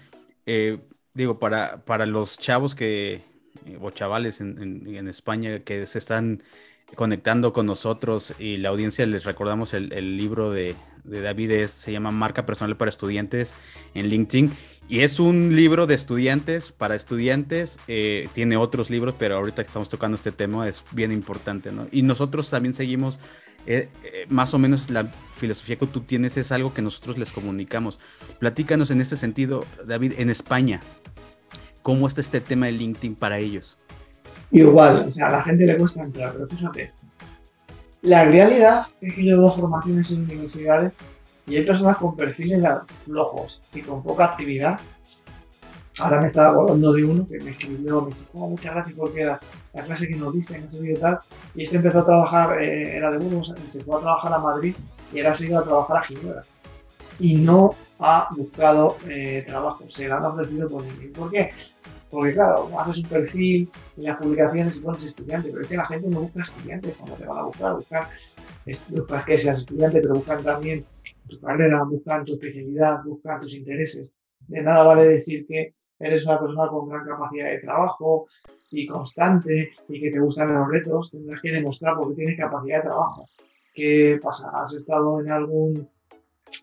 [0.47, 0.79] eh,
[1.15, 3.25] digo, para, para los chavos que,
[3.67, 6.45] eh, o chavales en, en, España que se están
[6.95, 11.91] conectando con nosotros y la audiencia les recordamos el, el libro de, de David se
[11.91, 13.55] llama Marca Personal para Estudiantes
[13.95, 14.53] en LinkedIn
[14.89, 17.79] y es un libro de estudiantes, para estudiantes.
[17.89, 21.87] Eh, tiene otros libros, pero ahorita que estamos tocando este tema es bien importante, ¿no?
[21.91, 23.19] Y nosotros también seguimos,
[23.67, 25.05] eh, eh, más o menos la
[25.37, 27.99] filosofía que tú tienes es algo que nosotros les comunicamos.
[28.39, 30.81] Platícanos en este sentido, David, en España,
[31.83, 33.79] ¿cómo está este tema de LinkedIn para ellos?
[34.51, 36.93] Igual, o sea, a la gente le cuesta entrar, pero fíjate,
[38.03, 41.05] la realidad es que yo doy formaciones en universidades
[41.47, 42.63] y hay personas con perfiles
[43.05, 44.81] flojos y con poca actividad.
[45.99, 49.21] Ahora me estaba acordando de uno que me escribió, me dijo, oh, muchas gracias porque
[49.21, 49.41] era
[49.73, 51.19] la clase que nos diste, no sé tal.
[51.55, 54.75] Y este empezó a trabajar, eh, era de Burgos, se fue a trabajar a Madrid
[55.13, 56.43] y ahora se a trabajar a Ginebra.
[57.19, 61.13] Y no ha buscado eh, trabajo, se le han ofrecido por LinkedIn.
[61.13, 61.51] ¿Por qué?
[62.11, 65.87] Porque claro, haces un perfil en las publicaciones y pones estudiante, pero es que la
[65.87, 68.09] gente no busca estudiantes cuando te van a buscar, buscar,
[68.91, 70.85] buscar que seas estudiante, pero buscan también
[71.29, 74.13] tu carrera, buscan tu especialidad, buscan tus intereses.
[74.49, 78.27] De nada vale decir que eres una persona con gran capacidad de trabajo
[78.71, 82.83] y constante y que te gustan los retos, tendrás que demostrar porque tienes capacidad de
[82.83, 83.27] trabajo.
[83.75, 84.51] ¿Qué pasa?
[84.55, 85.89] ¿Has estado en algún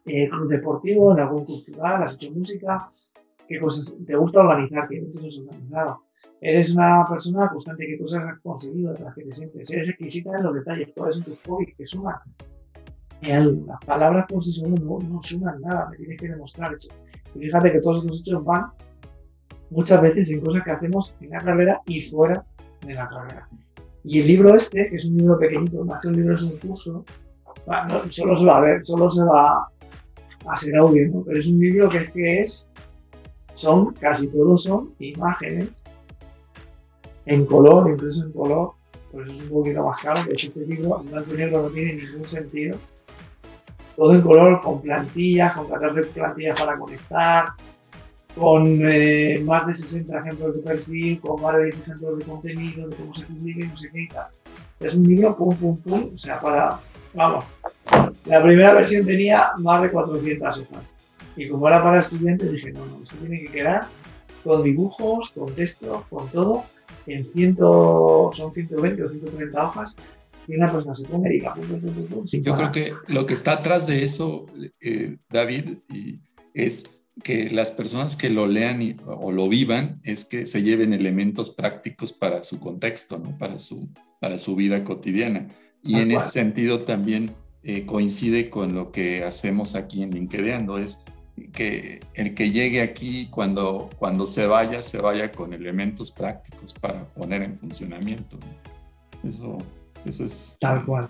[0.06, 2.90] eh, club deportivo, en algún cultural, has hecho música?
[3.48, 4.88] ¿Qué cosas te gusta organizar?
[4.88, 6.04] ¿Qué eventos has organizado?
[6.42, 9.72] Eres una persona constante, ¿qué cosas has conseguido de que te sientes?
[9.72, 12.16] Eres exquisita en los detalles, cuáles son tus hobbies que suman
[13.22, 16.90] las palabras por sí solas no, no suman nada, me tienes que demostrar eso.
[17.36, 18.72] Y fíjate que todos estos hechos van
[19.70, 22.44] muchas veces en cosas que hacemos en la carrera y fuera
[22.86, 23.48] de la carrera.
[24.04, 26.58] Y el libro este, que es un libro pequeñito, más que un libro es un
[26.58, 27.06] curso,
[28.10, 29.68] solo se va a ver, solo se va
[30.48, 31.24] a ser audio, ¿no?
[31.26, 32.72] Pero es un libro que es que es,
[33.54, 35.70] son, casi todos son imágenes
[37.26, 38.72] en color, impreso en color,
[39.12, 41.70] por eso es un poquito más caro, que este libro en blanco y negro no
[41.70, 42.78] tiene ningún sentido.
[43.96, 47.50] Todo en color, con plantillas, con 14 plantillas para conectar,
[48.40, 52.88] con eh, más de 60 ejemplos de perfil, con más de 10 ejemplos de contenido,
[52.88, 54.28] de cómo se publica y no sé qué y tal.
[54.80, 56.80] Es un libro pum, pum, pum, o sea, para,
[57.14, 57.44] vamos,
[58.26, 60.96] la primera versión tenía más de 400 hojas.
[61.36, 63.88] Y como era para estudiantes, dije, no, no, esto tiene que quedar
[64.44, 66.64] con dibujos, con texto, con todo,
[67.08, 69.96] en ciento, son 120 o 130 hojas,
[70.48, 73.34] y una persona se pone y pum, pum, pum, pum, Yo creo que lo que
[73.34, 74.46] está atrás de eso,
[74.80, 76.20] eh, David, y
[76.54, 81.52] es que las personas que lo lean o lo vivan es que se lleven elementos
[81.52, 83.38] prácticos para su contexto, ¿no?
[83.38, 85.48] para, su, para su vida cotidiana.
[85.82, 87.32] Y en ese sentido también
[87.64, 91.04] eh, coincide con lo que hacemos aquí en LinkedIn, es
[91.54, 97.06] que el que llegue aquí cuando, cuando se vaya, se vaya con elementos prácticos para
[97.06, 98.38] poner en funcionamiento.
[99.24, 99.58] Eso,
[100.06, 100.58] eso es...
[100.60, 101.10] Tal cual.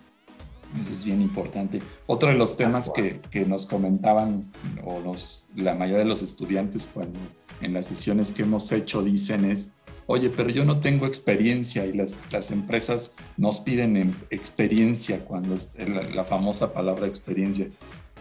[0.82, 1.82] Eso es bien importante.
[2.06, 4.52] Otro de los temas que, que, nos comentaban,
[4.84, 7.20] o nos, la mayoría de los estudiantes cuando
[7.62, 9.72] en las sesiones que hemos hecho dicen es,
[10.06, 15.72] oye, pero yo no tengo experiencia y las, las empresas nos piden experiencia cuando es
[15.78, 17.68] la, la, famosa palabra experiencia.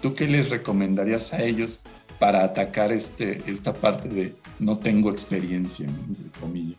[0.03, 1.85] ¿Tú qué les recomendarías a ellos
[2.19, 6.79] para atacar este, esta parte de no tengo experiencia, entre comillas?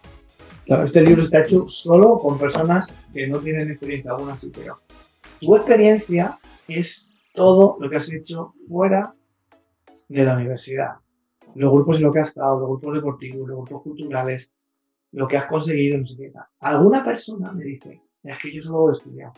[0.65, 4.79] Claro, este libro está hecho solo con personas que no tienen experiencia alguna, sí, pero
[5.39, 9.13] tu experiencia es todo lo que has hecho fuera
[10.07, 10.95] de la universidad.
[11.55, 14.51] Los grupos en los que has estado, los grupos deportivos, los grupos culturales,
[15.11, 18.89] lo que has conseguido, no sé qué Alguna persona me dice, es que yo solo
[18.89, 19.33] he estudiado.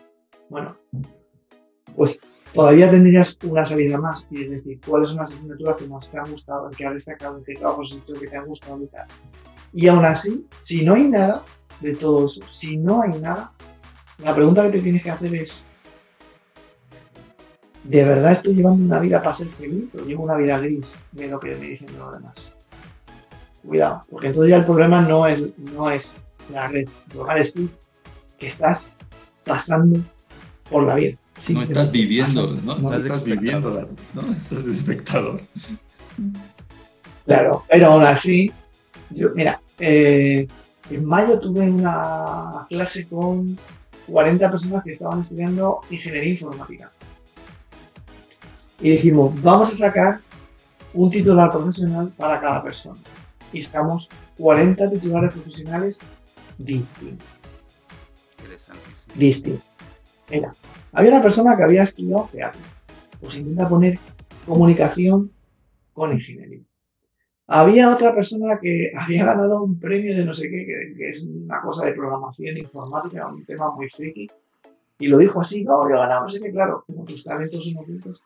[0.49, 0.75] Bueno,
[1.95, 2.19] pues
[2.53, 6.17] todavía tendrías una salida más y es decir, cuáles son las asignaturas que más te
[6.17, 8.83] han gustado, en qué has destacado, en qué trabajos has hecho que te han gustado
[8.83, 9.07] y tal.
[9.73, 11.43] Y aún así, si no hay nada
[11.79, 13.53] de todo eso, si no hay nada,
[14.19, 15.65] la pregunta que te tienes que hacer es,
[17.84, 21.28] ¿de verdad estoy llevando una vida para ser feliz o llevo una vida gris de
[21.28, 22.52] lo que me dicen los demás?
[23.63, 26.15] Cuidado, porque entonces ya el problema no es, no es
[26.52, 27.70] la red, el problema es tú
[28.39, 28.89] que estás
[29.46, 30.00] pasando
[30.70, 31.17] por la vida.
[31.50, 32.78] no estás viviendo, ¿no?
[32.78, 34.22] No estás viviendo, ¿no?
[34.34, 35.41] Estás de espectador.
[37.26, 38.52] Claro, pero aún así,
[39.12, 40.48] yo, mira, eh,
[40.89, 43.58] en mayo tuve una clase con
[44.08, 46.91] 40 personas que estaban estudiando ingeniería informática
[48.82, 50.20] y dijimos, vamos a sacar
[50.94, 53.00] un titular profesional para cada persona.
[53.54, 56.00] Y sacamos 40 titulares profesionales
[56.58, 57.28] distintos.
[59.15, 59.63] Distintos.
[60.30, 60.54] Mira,
[60.94, 62.62] había una persona que había estudiado teatro.
[63.20, 64.00] Pues intenta poner
[64.46, 65.32] comunicación
[65.94, 66.62] con ingeniería.
[67.48, 71.62] Había otra persona que había ganado un premio de no sé qué, que, es una
[71.62, 74.30] cosa de programación informática, un tema muy friki.
[75.00, 76.28] Y lo dijo así, no, yo ganaba.
[76.28, 78.24] Así que claro, como tus talentos son ocultos,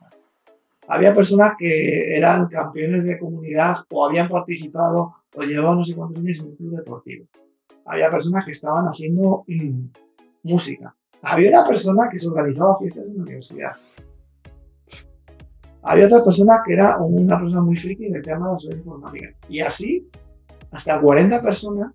[0.87, 6.23] había personas que eran campeones de comunidad o habían participado o llevaban no sé cuántos
[6.23, 7.25] años en un club deportivo.
[7.85, 9.85] Había personas que estaban haciendo mm,
[10.43, 10.95] música.
[11.21, 13.71] Había una persona que se organizaba fiestas en la universidad.
[15.81, 19.29] Había otra persona que era una persona muy friki del tema de la seguridad informática.
[19.49, 20.07] Y así,
[20.71, 21.91] hasta 40 personas,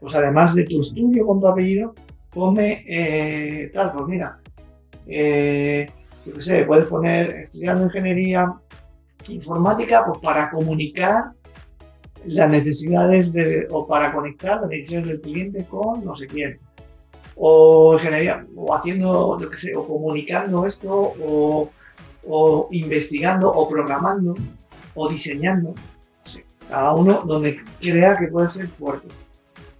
[0.00, 1.94] pues además de tu estudio con tu apellido,
[2.32, 4.40] come eh, tal, pues mira,
[5.06, 5.88] eh,
[6.26, 8.52] yo qué sé, puedes poner estudiando ingeniería
[9.28, 11.32] informática pues para comunicar
[12.24, 16.58] las necesidades de, o para conectar las necesidades del cliente con no sé quién.
[17.36, 21.70] O ingeniería, o haciendo, yo qué sé, o comunicando esto, o,
[22.26, 24.34] o investigando, o programando,
[24.94, 25.74] o diseñando.
[26.68, 29.08] cada uno donde crea que puede ser fuerte.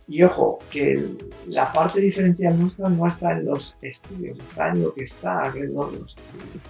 [0.09, 1.05] Y ojo, que
[1.49, 5.93] la parte diferencial nuestra no está en los estudios, está en lo que está alrededor
[5.93, 6.63] de los estudios.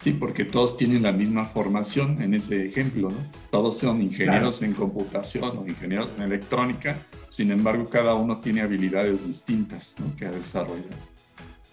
[0.00, 3.16] Sí, porque todos tienen la misma formación en ese ejemplo, ¿no?
[3.50, 6.96] Todos son ingenieros en computación o ingenieros en electrónica,
[7.28, 10.14] sin embargo, cada uno tiene habilidades distintas ¿no?
[10.16, 10.96] que ha desarrollado.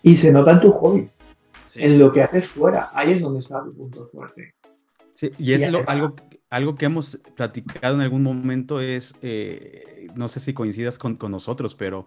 [0.03, 1.17] Y se nota en tus hobbies,
[1.75, 4.53] en lo que haces fuera, ahí es donde está tu punto fuerte.
[5.15, 6.15] Sí, y es algo,
[6.49, 11.31] algo que hemos platicado en algún momento es, eh, no sé si coincidas con, con,
[11.31, 12.05] nosotros, pero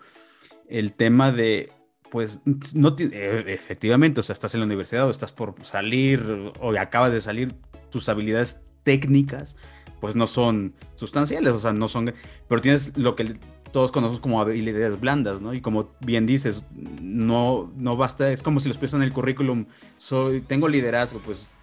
[0.69, 1.71] el tema de,
[2.11, 2.41] pues,
[2.75, 7.13] no eh, efectivamente, o sea, estás en la universidad o estás por salir o acabas
[7.13, 7.55] de salir,
[7.91, 9.57] tus habilidades técnicas,
[10.01, 12.13] pues no son sustanciales, o sea, no son,
[12.49, 13.37] pero tienes lo que
[13.71, 15.55] todos conocemos como habilidades blandas, ¿no?
[15.55, 16.65] Y como bien dices,
[17.01, 21.55] no, no basta, es como si los piensas en el currículum, soy, tengo liderazgo, pues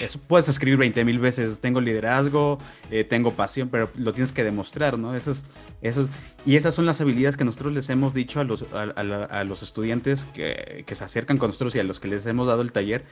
[0.00, 2.58] eso puedes escribir 20 mil veces, tengo liderazgo,
[2.90, 5.14] eh, tengo pasión, pero lo tienes que demostrar, ¿no?
[5.14, 5.44] Eso es,
[6.44, 10.26] y esas son las habilidades que nosotros les hemos dicho a los, a, los estudiantes
[10.34, 13.04] que, que, se acercan con nosotros y a los que les hemos dado el taller.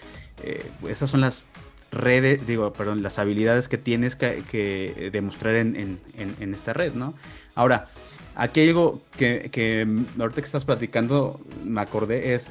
[0.42, 1.46] Eh, esas son las
[1.92, 7.14] redes, digo, perdón, las habilidades que tienes que, demostrar en, en, esta red, ¿no?
[7.54, 7.88] Ahora,
[8.36, 9.86] aquí hay algo que, que
[10.18, 12.50] ahorita que estás platicando, me acordé, es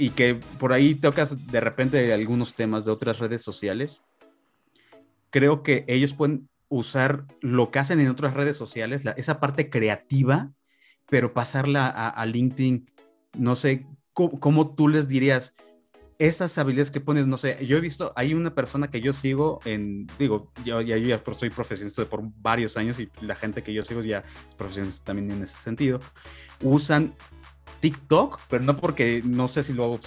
[0.00, 4.00] y que por ahí tocas de repente algunos temas de otras redes sociales,
[5.28, 10.52] creo que ellos pueden usar lo que hacen en otras redes sociales, esa parte creativa,
[11.10, 12.90] pero pasarla a, LinkedIn,
[13.36, 15.54] no sé, ¿cómo, tú les dirías?
[16.18, 19.60] Esas habilidades que pones, no sé, yo he visto, hay una persona que yo sigo
[19.66, 23.84] en, digo, yo, yo ya soy profesionista por varios años y la gente que yo
[23.84, 26.00] sigo ya es profesionista también en ese sentido,
[26.62, 27.14] usan
[27.80, 30.00] TikTok, pero no porque no sé si lo hago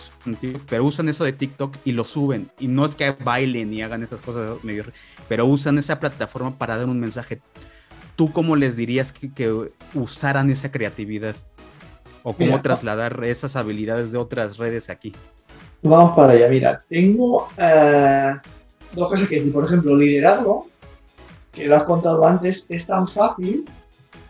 [0.69, 2.49] pero usan eso de TikTok y lo suben.
[2.59, 4.57] Y no es que bailen y hagan esas cosas
[5.27, 7.41] pero usan esa plataforma para dar un mensaje.
[8.15, 11.35] ¿Tú cómo les dirías que, usaran esa creatividad?
[12.21, 15.13] ¿O cómo trasladar esas habilidades de otras redes aquí?
[15.81, 18.33] Vamos para allá, mira, tengo eh,
[18.93, 19.51] dos cosas que decir.
[19.51, 20.67] Por ejemplo, liderazgo,
[21.51, 23.65] que lo has contado antes, es tan fácil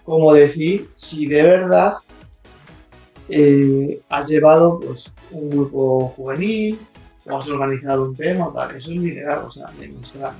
[0.03, 1.93] como decir si de verdad
[3.35, 6.79] eh, has llevado pues, un grupo juvenil
[7.25, 8.75] o has organizado un tema tal.
[8.75, 10.33] Eso es liderazgo, o sea, demostrar.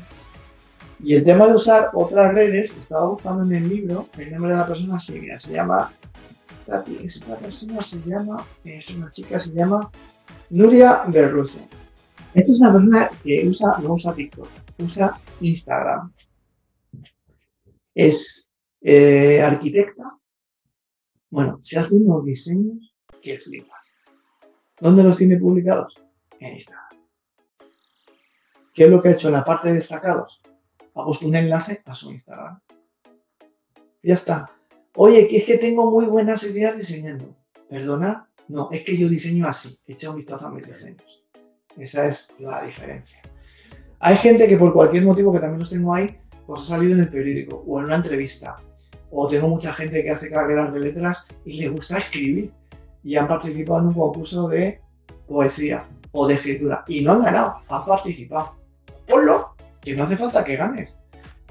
[1.03, 4.57] Y el tema de usar otras redes, estaba buscando en el libro, el nombre de
[4.57, 5.19] la persona se
[5.51, 5.91] llama,
[6.59, 9.89] esta, esta persona se llama, es una chica, se llama
[10.51, 11.59] Nuria Berruzo.
[12.33, 16.11] Esta es una persona que usa, no usa TikTok, usa Instagram.
[17.95, 18.51] Es
[18.81, 20.17] eh, arquitecta,
[21.33, 23.81] bueno, se hacen unos diseños que flipas.
[24.79, 25.95] ¿Dónde los tiene publicados?
[26.39, 26.89] En Instagram.
[28.71, 30.43] ¿Qué es lo que ha hecho en la parte de destacados?
[30.93, 32.59] Ha puesto un enlace a su Instagram.
[34.03, 34.51] ya está.
[34.95, 37.35] Oye, que es que tengo muy buenas ideas diseñando.
[37.67, 38.29] ¿Perdona?
[38.47, 39.79] No, es que yo diseño así.
[39.87, 41.23] Echa un vistazo a mis diseños.
[41.75, 43.19] Esa es la diferencia.
[43.97, 46.15] Hay gente que por cualquier motivo, que también los tengo ahí,
[46.45, 48.61] pues ha salido en el periódico o en una entrevista
[49.13, 52.51] o tengo mucha gente que hace carreras de letras y le gusta escribir
[53.03, 54.81] y han participado en un concurso de
[55.27, 58.55] poesía o de escritura y no han ganado, han participado.
[59.07, 60.95] Ponlo, que no hace falta que ganes.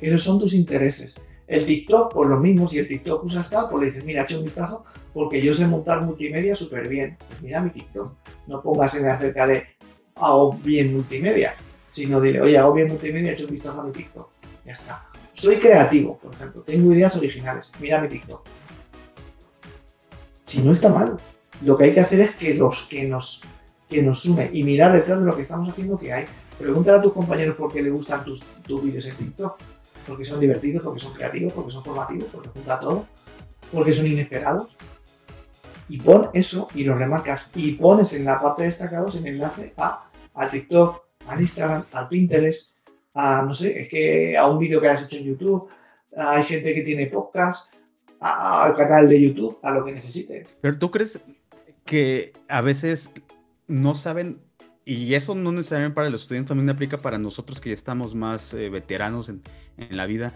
[0.01, 1.22] Esos son tus intereses.
[1.46, 4.38] El TikTok, por lo mismo, si el TikTok usa tal, pues le dices, mira, echa
[4.38, 7.16] un vistazo porque yo sé montar multimedia súper bien.
[7.42, 8.12] Mira mi TikTok.
[8.48, 9.64] No pongas en acerca de
[10.16, 11.55] hago bien multimedia,
[11.90, 14.29] sino dile, oye, hago bien multimedia, echa un vistazo a mi TikTok.
[14.64, 15.12] Ya está.
[15.42, 17.72] Soy creativo, por ejemplo, tengo ideas originales.
[17.81, 18.46] Mira mi TikTok.
[20.46, 21.16] Si no está mal,
[21.62, 23.42] lo que hay que hacer es que los que nos
[23.88, 26.26] que nos y mirar detrás de lo que estamos haciendo que hay.
[26.61, 29.59] Pregúntale a tus compañeros por qué les gustan tus, tus vídeos en TikTok.
[30.07, 33.07] Porque son divertidos, porque son creativos, porque son formativos, porque junta todo,
[33.72, 34.76] porque son inesperados.
[35.88, 37.50] Y pon eso y lo remarcas.
[37.57, 42.07] Y pones en la parte de destacados el enlace a, al TikTok, al Instagram, al
[42.07, 42.71] Pinterest,
[43.14, 45.68] a, no sé, es que a un vídeo que has hecho en YouTube,
[46.16, 47.72] hay gente que tiene podcast,
[48.20, 50.46] al canal de YouTube, a lo que necesite.
[50.61, 51.20] Pero tú crees
[51.85, 53.11] que a veces
[53.66, 54.40] no saben,
[54.85, 58.55] y eso no necesariamente para los estudiantes, también aplica para nosotros que ya estamos más
[58.55, 59.42] eh, veteranos en,
[59.77, 60.35] en, la vida,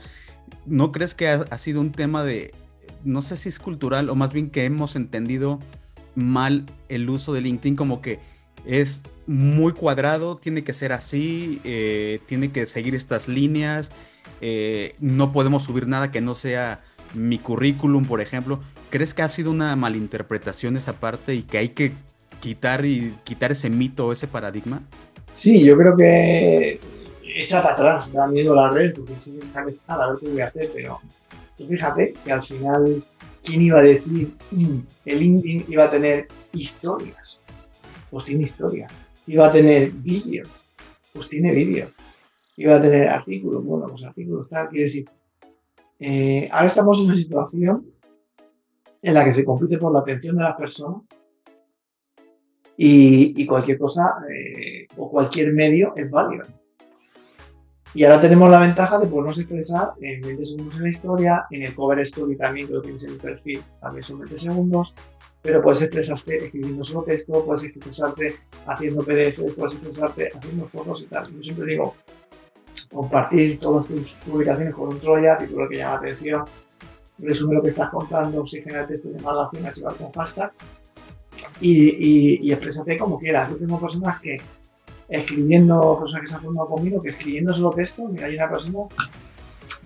[0.65, 2.53] ¿no crees que ha, ha sido un tema de,
[3.05, 5.61] no sé si es cultural o más bien que hemos entendido
[6.17, 8.19] mal el uso de LinkedIn como que
[8.67, 13.91] es muy cuadrado, tiene que ser así, eh, tiene que seguir estas líneas,
[14.41, 16.83] eh, no podemos subir nada que no sea
[17.15, 18.61] mi currículum, por ejemplo.
[18.91, 21.93] ¿Crees que ha sido una malinterpretación esa parte y que hay que
[22.41, 24.83] quitar y quitar ese mito o ese paradigma?
[25.35, 26.81] Sí, yo creo que
[27.23, 30.47] echa para atrás, da miedo la red, porque si nada, a ver qué voy a
[30.47, 31.01] hacer, pero
[31.57, 33.03] tú fíjate que al final,
[33.45, 34.33] ¿quién iba a decir?
[34.51, 37.41] Mm, el LinkedIn iba a tener historias
[38.17, 38.87] pues tiene historia.
[39.27, 40.47] Iba a tener vídeo,
[41.13, 41.91] pues tiene vídeo.
[42.57, 45.11] Iba a tener artículos, bueno, pues artículos, tal, quiere decir.
[45.99, 47.85] Eh, ahora estamos en una situación
[49.03, 51.03] en la que se compite por la atención de las personas
[52.79, 56.47] y, cualquier cosa eh, o cualquier medio es válido.
[57.93, 61.65] Y ahora tenemos la ventaja de podernos expresar en 20 segundos en la historia, en
[61.65, 64.95] el cover story también, que tienes en el perfil, también son 20 segundos,
[65.47, 68.37] pero puedes expresarte escribiendo solo texto, puedes expresarte
[68.67, 71.33] haciendo PDF, puedes expresarte haciendo fotos y tal.
[71.33, 71.95] Yo siempre digo,
[72.93, 76.45] compartir todas tus publicaciones con un Troya, título que llama la atención,
[77.19, 80.53] resume lo que estás contando, oxigena el texto de y va con hashtag
[81.61, 83.49] y, y, como quieras.
[83.51, 84.39] Yo tengo personas que
[85.09, 88.87] escribiendo, personas que se han formado conmigo, que escribiendo solo texto, mira, hay una persona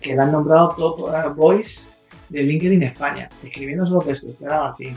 [0.01, 1.91] que la han nombrado Top Voice
[2.31, 4.97] de LinkedIn España, escribiendo solo texto, Estela Martín.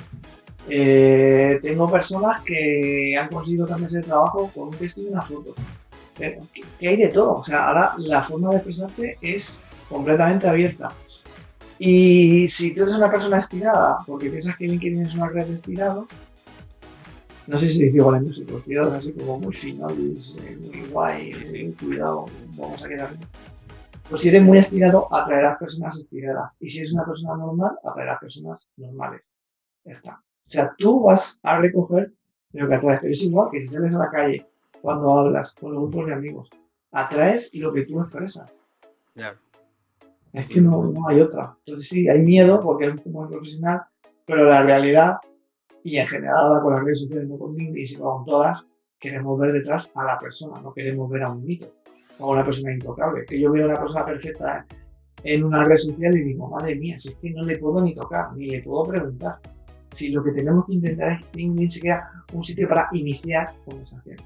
[0.69, 5.53] Eh, tengo personas que han conseguido también ese trabajo con un texto y una foto.
[6.17, 7.35] que, hay de todo.
[7.35, 10.93] O sea, ahora la forma de expresarte es completamente abierta.
[11.79, 15.55] Y si tú eres una persona estirada, porque piensas que LinkedIn es una red de
[15.55, 16.07] estirado,
[17.45, 21.75] no sé si igual en música, estirados así como muy finales, eh, muy guay, sí,
[21.77, 23.09] cuidado, vamos a quedar.
[24.09, 26.55] Pues si eres muy estirado, atraerás personas estiradas.
[26.59, 29.29] Y si eres una persona normal, atraerás personas normales.
[29.83, 30.23] Ya está.
[30.53, 32.13] O sea, tú vas a recoger
[32.51, 34.45] lo que atraes, pero es igual que si sales a la calle
[34.83, 36.49] cuando hablas con los grupos de amigos,
[36.91, 38.51] atraes lo que tú expresas.
[39.15, 39.39] Claro.
[40.31, 41.57] Es que no, no hay otra.
[41.65, 43.81] Entonces sí, hay miedo porque es un profesional,
[44.27, 45.15] pero la realidad,
[45.83, 48.63] y en general ahora con las redes sociales, no con LinkedIn, sino con todas,
[48.99, 51.65] queremos ver detrás a la persona, no queremos ver a un mito
[52.19, 53.25] o a una persona intocable.
[53.25, 54.67] Que yo veo a una persona perfecta
[55.23, 57.95] en una red social y digo, madre mía, si es que no le puedo ni
[57.95, 59.39] tocar, ni le puedo preguntar.
[59.93, 64.17] Si lo que tenemos que intentar es LinkedIn sea un sitio para iniciar conversación.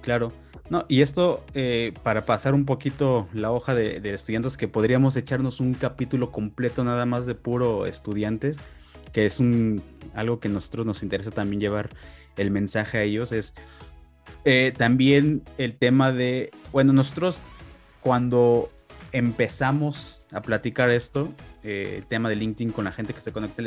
[0.00, 0.32] Claro.
[0.70, 5.60] No, y esto, eh, para pasar un poquito la hoja de, estudiantes, que podríamos echarnos
[5.60, 8.58] un capítulo completo nada más de puro estudiantes,
[9.12, 9.82] que es un,
[10.14, 11.90] algo que a nosotros nos interesa también llevar
[12.36, 13.54] el mensaje a ellos, es
[14.44, 17.40] eh, también el tema de, bueno, nosotros
[18.00, 18.70] cuando
[19.12, 21.32] empezamos a platicar esto,
[21.62, 23.62] eh, el tema de LinkedIn con la gente que se conecta,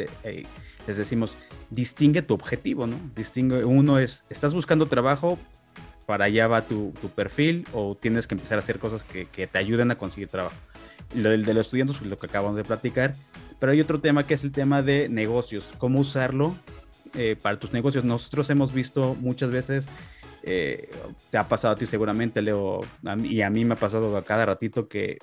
[0.89, 1.37] les decimos,
[1.69, 2.97] distingue tu objetivo, ¿no?
[3.15, 5.37] Distingue, uno es, estás buscando trabajo,
[6.07, 9.91] para allá va tu, perfil o tienes que empezar a hacer cosas que, te ayuden
[9.91, 10.55] a conseguir trabajo.
[11.13, 13.13] Lo del de los estudiantes, pues lo que acabamos de platicar,
[13.59, 16.55] pero hay otro tema que es el tema de negocios, cómo usarlo
[17.13, 18.03] eh, para tus negocios.
[18.03, 19.87] Nosotros hemos visto muchas veces,
[20.41, 20.89] eh,
[21.29, 22.79] te ha pasado a ti seguramente, Leo,
[23.23, 25.19] y a mí me ha pasado a cada ratito que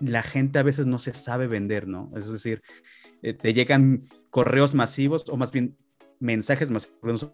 [0.00, 2.10] la gente a veces no se sabe vender, ¿no?
[2.16, 2.62] Es decir,
[3.22, 5.76] eh, te llegan correos masivos o más bien
[6.20, 7.32] mensajes masivos,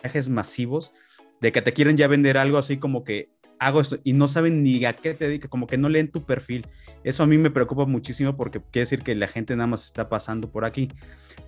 [0.00, 0.92] mensajes masivos
[1.40, 4.62] de que te quieren ya vender algo así como que hago esto y no saben
[4.62, 6.66] ni a qué te dedicas, como que no leen tu perfil.
[7.04, 10.08] Eso a mí me preocupa muchísimo porque quiere decir que la gente nada más está
[10.08, 10.88] pasando por aquí.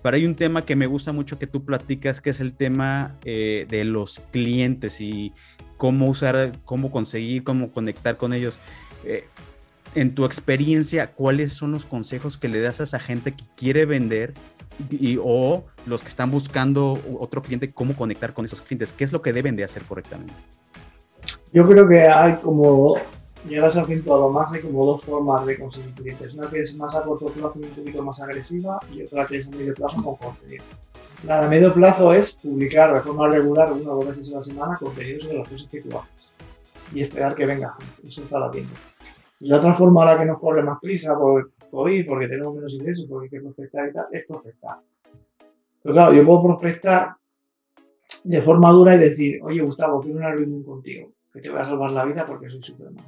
[0.01, 3.17] Pero hay un tema que me gusta mucho que tú platicas, que es el tema
[3.25, 5.33] eh, de los clientes y
[5.77, 8.59] cómo usar, cómo conseguir, cómo conectar con ellos.
[9.03, 9.25] Eh,
[9.95, 13.85] en tu experiencia, ¿cuáles son los consejos que le das a esa gente que quiere
[13.85, 14.33] vender
[14.89, 19.11] y, o los que están buscando otro cliente, cómo conectar con esos clientes, qué es
[19.11, 20.33] lo que deben de hacer correctamente.
[21.53, 22.95] Yo creo que hay como,
[23.49, 26.35] ya las acentuado más, hay como dos formas de conseguir clientes.
[26.35, 29.37] Una que es más a corto plazo y un poquito más agresiva y otra que
[29.37, 30.63] es a medio plazo con contenido.
[31.27, 34.43] La de medio plazo es publicar de forma regular una o dos veces a la
[34.43, 36.31] semana contenido sobre las cosas que tú haces
[36.93, 37.75] y esperar que venga
[38.05, 38.73] Eso está la tienda.
[39.41, 42.53] Y la otra forma a la que nos corre más prisa por COVID, porque tenemos
[42.53, 44.77] menos ingresos, porque hay que prospectar y tal, es prospectar.
[45.81, 47.15] Pero claro, yo puedo prospectar
[48.23, 51.65] de forma dura y decir, oye Gustavo, quiero una reunión contigo, que te voy a
[51.65, 53.05] salvar la vida porque soy Superman.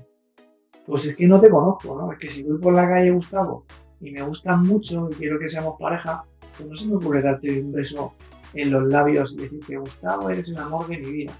[0.88, 2.12] Pues es que no te conozco, ¿no?
[2.12, 3.66] Es que si voy por la calle Gustavo
[4.02, 6.24] y me gustas mucho y quiero que seamos pareja,
[6.58, 8.14] pues no se me ocurre darte un beso
[8.56, 11.34] en los labios y decirte, Gustavo, eres el amor de mi vida.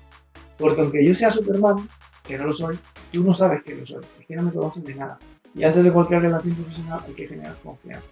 [0.58, 1.78] Porque aunque yo sea Superman,
[2.24, 2.80] que no lo soy,
[3.12, 5.20] tú no sabes que lo soy, es que no me conoces de nada.
[5.56, 8.08] Y antes de cualquier relación profesional hay que generar confianza.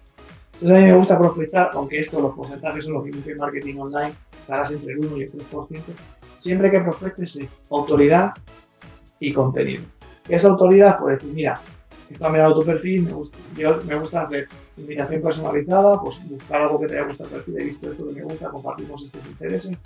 [0.54, 3.78] Entonces a mí me gusta prospectar, aunque esto, los porcentajes son los mismos que marketing
[3.78, 5.80] online, estarás entre el 1 y el 3%.
[6.36, 8.32] Siempre que prospectes es autoridad
[9.18, 9.82] y contenido.
[10.24, 10.98] ¿Qué es autoridad?
[10.98, 11.60] Pues decir, mira,
[12.12, 13.38] he estado mirando tu perfil, me gusta,
[13.86, 17.64] me gusta hacer invitación personalizada, pues buscar algo que te haya gustado el perfil, he
[17.64, 19.78] visto esto que me gusta, compartimos estos intereses,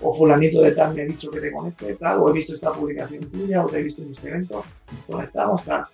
[0.00, 2.72] o fulanito de tal me ha dicho que te conecte, tal, o he visto esta
[2.72, 4.64] publicación tuya, o te he visto en este evento,
[5.06, 5.84] conectamos, tal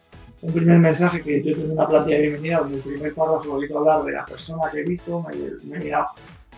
[0.41, 3.61] un primer mensaje que yo tengo una plantilla de bienvenida donde el primer párrafo lo
[3.61, 5.25] digo hablar de la persona que he visto,
[5.65, 6.07] me, he mirado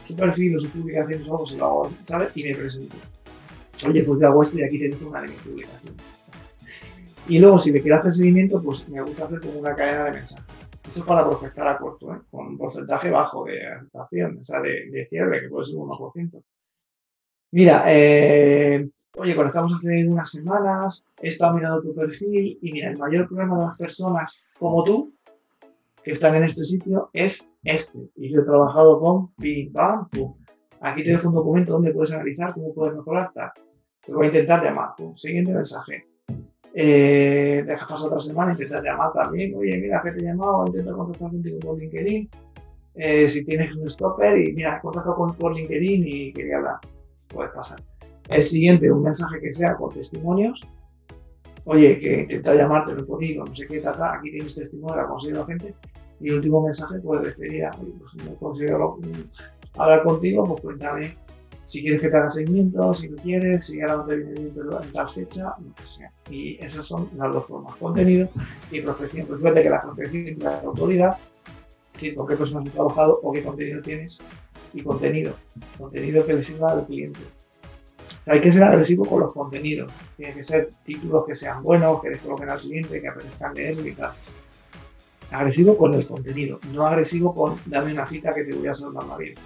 [0.07, 2.31] su perfil o su publicación o algo, se lo hago, ¿sabes?
[2.35, 2.97] Y me presento.
[3.87, 6.20] Oye, pues yo hago esto y aquí tengo una de mis publicaciones.
[7.29, 10.13] Y luego, si me quiero hacer seguimiento, pues me gusta hacer como una cadena de
[10.13, 10.71] mensajes.
[10.87, 12.19] Esto es para prospectar a corto, ¿eh?
[12.31, 15.89] con un porcentaje bajo de aceptación, o sea, de, de cierre, que puede ser un
[15.89, 16.43] 1%.
[17.53, 22.99] Mira, eh, oye, conectamos hace unas semanas, he estado mirando tu perfil y mira, el
[22.99, 25.13] mayor problema de las personas como tú
[26.03, 27.99] que están en este sitio es este.
[28.17, 30.35] Y yo he trabajado con pim, pam, pum.
[30.81, 33.31] Aquí te dejo un documento donde puedes analizar cómo puedes mejorar.
[34.05, 34.95] Te voy a intentar llamar.
[35.17, 36.10] Siguiente mensaje.
[36.73, 39.55] Eh, dejas otra semana, intentas llamar también.
[39.57, 42.31] Oye, mira, que te he llamado, intento contactar contigo por LinkedIn.
[42.95, 46.77] Eh, si tienes un stopper y mira, contacto con, por LinkedIn y quería hablar,
[47.29, 47.81] puede pasar.
[48.29, 50.61] El siguiente, un mensaje que sea con testimonios.
[51.65, 55.07] Oye, que intenta llamarte, no he podido, no sé qué, trata, aquí tienes testimonio, la
[55.07, 55.75] conseguido gente.
[56.21, 58.97] Y el último mensaje, pues despedir, oye, pues no he conseguido
[59.75, 61.17] hablar contigo, pues cuéntame
[61.63, 64.55] si quieres que te haga seguimiento, si no quieres, si ahora no te viene bien
[64.83, 66.13] en tal fecha, lo que sea.
[66.31, 68.29] Y esas son las dos formas, contenido
[68.71, 69.27] y profesión.
[69.27, 71.19] Pues fíjate que la profesión es la autoridad,
[71.95, 74.21] si con qué personas has trabajado o qué contenido tienes,
[74.73, 75.35] y contenido,
[75.79, 77.21] contenido que le sirva al cliente.
[77.21, 79.91] O sea, hay que ser agresivo con los contenidos.
[80.17, 83.93] Tiene que ser títulos que sean buenos, que descoloquen al cliente, que apetezcan leerlo y
[83.93, 84.13] tal.
[85.31, 89.05] Agresivo con el contenido, no agresivo con dame una cita que te voy a salvar
[89.05, 89.41] la vida.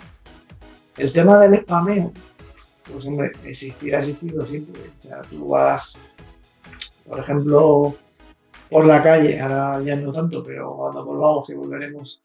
[0.97, 2.13] El tema del spameo,
[2.91, 4.81] pues hombre, existir ha existido siempre.
[4.97, 5.99] O sea, tú vas,
[7.09, 7.95] por ejemplo,
[8.71, 12.23] por la calle, ahora ya no tanto, pero cuando volvamos, que volveremos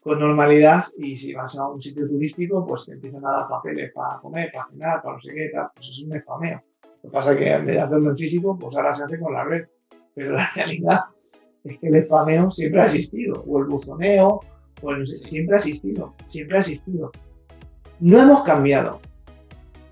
[0.00, 3.92] con normalidad, y si vas a un sitio turístico, pues te empiezan a dar papeles
[3.92, 6.62] para comer, para cenar, para no sé qué, tal, pues es un spameo.
[7.02, 9.18] Lo que pasa es que en vez de hacerlo en físico, pues ahora se hace
[9.18, 9.66] con la red.
[10.14, 11.00] Pero la realidad
[11.64, 14.40] es que el spameo siempre ha existido, o el buzoneo,
[14.82, 17.10] o el, siempre ha existido, siempre ha existido.
[18.00, 19.00] No hemos cambiado.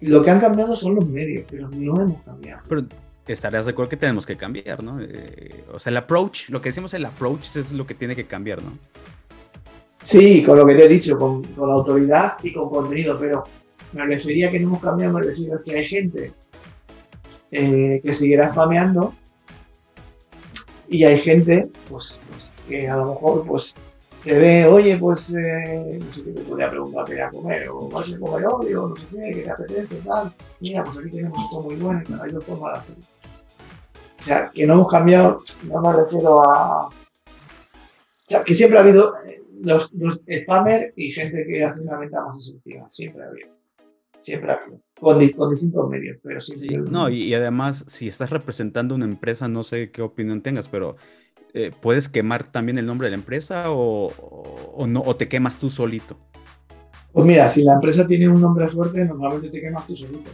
[0.00, 2.62] Lo que han cambiado son los medios, pero no hemos cambiado.
[2.68, 2.84] Pero
[3.26, 5.00] estarías de acuerdo que tenemos que cambiar, ¿no?
[5.00, 8.26] Eh, o sea, el approach, lo que decimos el approach es lo que tiene que
[8.26, 8.72] cambiar, ¿no?
[10.02, 13.44] Sí, con lo que te he dicho, con, la autoridad y con contenido, pero
[13.92, 16.32] me refería que no hemos cambiado, me refiero a que hay gente
[17.50, 19.12] eh, que seguirá spameando
[20.88, 23.74] y hay gente pues, pues, que a lo mejor pues
[24.24, 27.88] te ve, oye, pues, eh, no sé qué te podría preguntar qué a comer, o
[27.88, 30.32] vas a comer hoy, o no sé qué, qué te apetece, tal.
[30.60, 33.04] Mira, pues aquí tenemos esto muy bueno, y hay dos formas de hacerlo.
[34.20, 36.88] O sea, que no hemos cambiado, no me refiero a.
[36.88, 36.92] O
[38.26, 42.24] sea, que siempre ha habido eh, los, los spammers y gente que hace una venta
[42.24, 42.90] más asertiva.
[42.90, 43.48] Siempre ha habido.
[44.18, 44.80] Siempre ha habido.
[45.00, 46.68] Con, con distintos medios, pero siempre.
[46.68, 50.68] Sí, no, y, y además, si estás representando una empresa, no sé qué opinión tengas,
[50.68, 50.96] pero
[51.54, 55.70] eh, ¿puedes quemar también el nombre de la empresa o, no, o te quemas tú
[55.70, 56.16] solito?
[57.12, 60.30] Pues mira, si la empresa tiene un nombre fuerte, normalmente te quemas tú solito.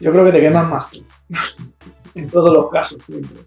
[0.00, 1.02] Yo creo que te quemas más tú.
[2.14, 3.38] en todos los casos, siempre.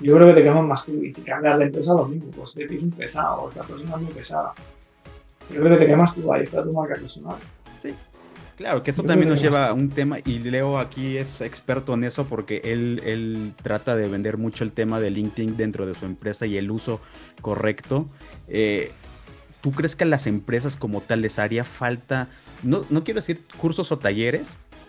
[0.00, 1.02] Yo creo que te quemas más tú.
[1.02, 2.30] Y si cambias de empresa, lo mismo.
[2.30, 4.52] Pues te pides un pesado, esta persona es muy pesada.
[5.50, 7.36] Yo creo que te quemas tú, ahí está tu marca personal.
[7.80, 7.94] Sí,
[8.58, 12.02] Claro, que esto también nos lleva a un tema, y Leo aquí es experto en
[12.02, 16.06] eso porque él, él trata de vender mucho el tema de LinkedIn dentro de su
[16.06, 17.00] empresa y el uso
[17.40, 18.08] correcto.
[18.48, 18.90] Eh,
[19.60, 22.30] ¿Tú crees que a las empresas como tal les haría falta,
[22.64, 24.48] no, no quiero decir cursos o talleres,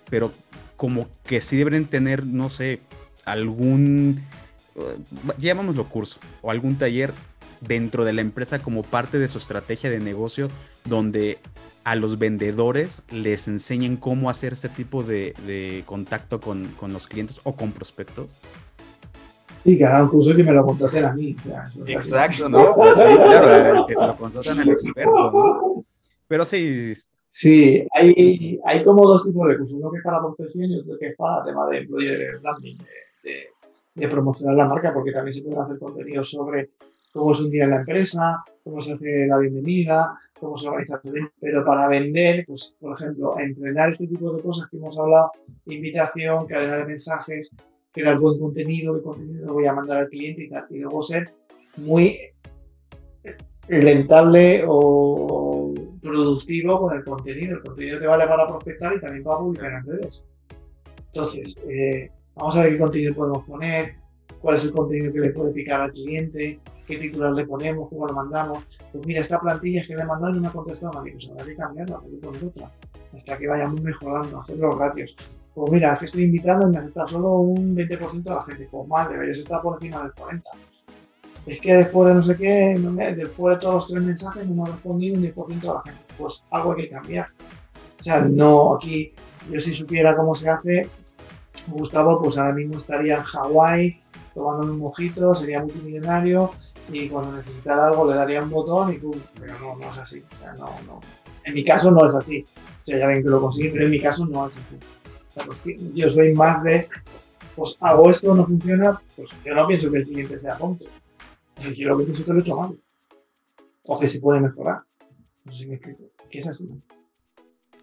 [0.09, 0.33] pero
[0.75, 2.79] como que sí deben tener, no sé,
[3.23, 4.19] algún,
[4.77, 4.97] eh,
[5.37, 7.13] llamámoslo curso, o algún taller
[7.61, 10.49] dentro de la empresa como parte de su estrategia de negocio
[10.85, 11.37] donde
[11.89, 17.55] a los vendedores les enseñen cómo hacer ese tipo de, contacto con, los clientes o
[17.55, 18.27] con prospectos?
[19.63, 21.35] Sí, que hagan un curso que me lo contraten a mí.
[21.87, 22.75] Exacto, ¿no?
[22.75, 25.83] Pues sí, claro, que se lo contraten al experto, ¿no?
[26.27, 26.93] Pero sí.
[27.31, 29.79] Sí, hay, hay como dos tipos de cursos.
[29.79, 32.77] Uno que es para prospección y otro que es para tema de employer branding,
[33.23, 33.47] de,
[33.95, 36.69] de, promocionar la marca, porque también se pueden hacer contenidos sobre
[37.11, 41.01] cómo se un día en la empresa, cómo se hace la bienvenida, cómo se organiza
[41.39, 45.31] Pero para vender, pues, por ejemplo, entrenar este tipo de cosas que hemos hablado,
[45.65, 47.51] invitación, cadena de mensajes,
[47.91, 51.29] crear buen contenido, qué contenido voy a mandar al cliente y tal, y luego ser
[51.77, 52.19] muy
[53.67, 57.57] rentable o productivo con el contenido.
[57.57, 60.23] El contenido te vale para prospectar y también para publicar en redes.
[61.07, 63.95] Entonces, eh, vamos a ver qué contenido podemos poner,
[64.41, 68.07] cuál es el contenido que le puede picar al cliente, qué titular le ponemos, cómo
[68.07, 68.63] lo mandamos.
[68.91, 71.13] Pues mira, esta plantilla es que le he mandado y no me ha contestado nadie,
[71.13, 72.71] pues habrá que cambiarla, voy poner otra,
[73.15, 75.15] hasta que vayamos mejorando, hacer los ratios.
[75.53, 78.67] Pues mira, es que estoy invitando y me acepta solo un 20% de la gente,
[78.71, 80.41] pues mal, deberías estar por encima del 40%.
[81.45, 82.79] Es que después de no sé qué,
[83.15, 85.99] después de todos los tres mensajes no me ha respondido un 10% de la gente.
[86.17, 87.27] Pues algo hay que cambiar.
[87.99, 89.13] O sea, no aquí,
[89.51, 90.87] yo si supiera cómo se hace,
[91.67, 94.01] Gustavo, pues ahora mismo estaría en Hawái
[94.33, 96.51] tomando un mojito, sería multimillonario
[96.91, 100.23] y cuando necesitara algo le daría un botón y pum, pero no, no es así.
[100.57, 101.01] no, no.
[101.43, 102.45] En mi caso no es así.
[102.83, 104.77] O sea, ya ven que lo consigue, pero en mi caso no es así.
[105.45, 106.87] Pues, yo soy más de,
[107.55, 110.85] pues hago esto, no funciona, pues yo no pienso que el cliente sea tonto.
[111.75, 112.77] Yo lo que pienso que lo he hecho mal.
[113.83, 114.83] O que se puede mejorar.
[115.43, 116.03] No sé si me explico.
[116.29, 116.69] Que es así.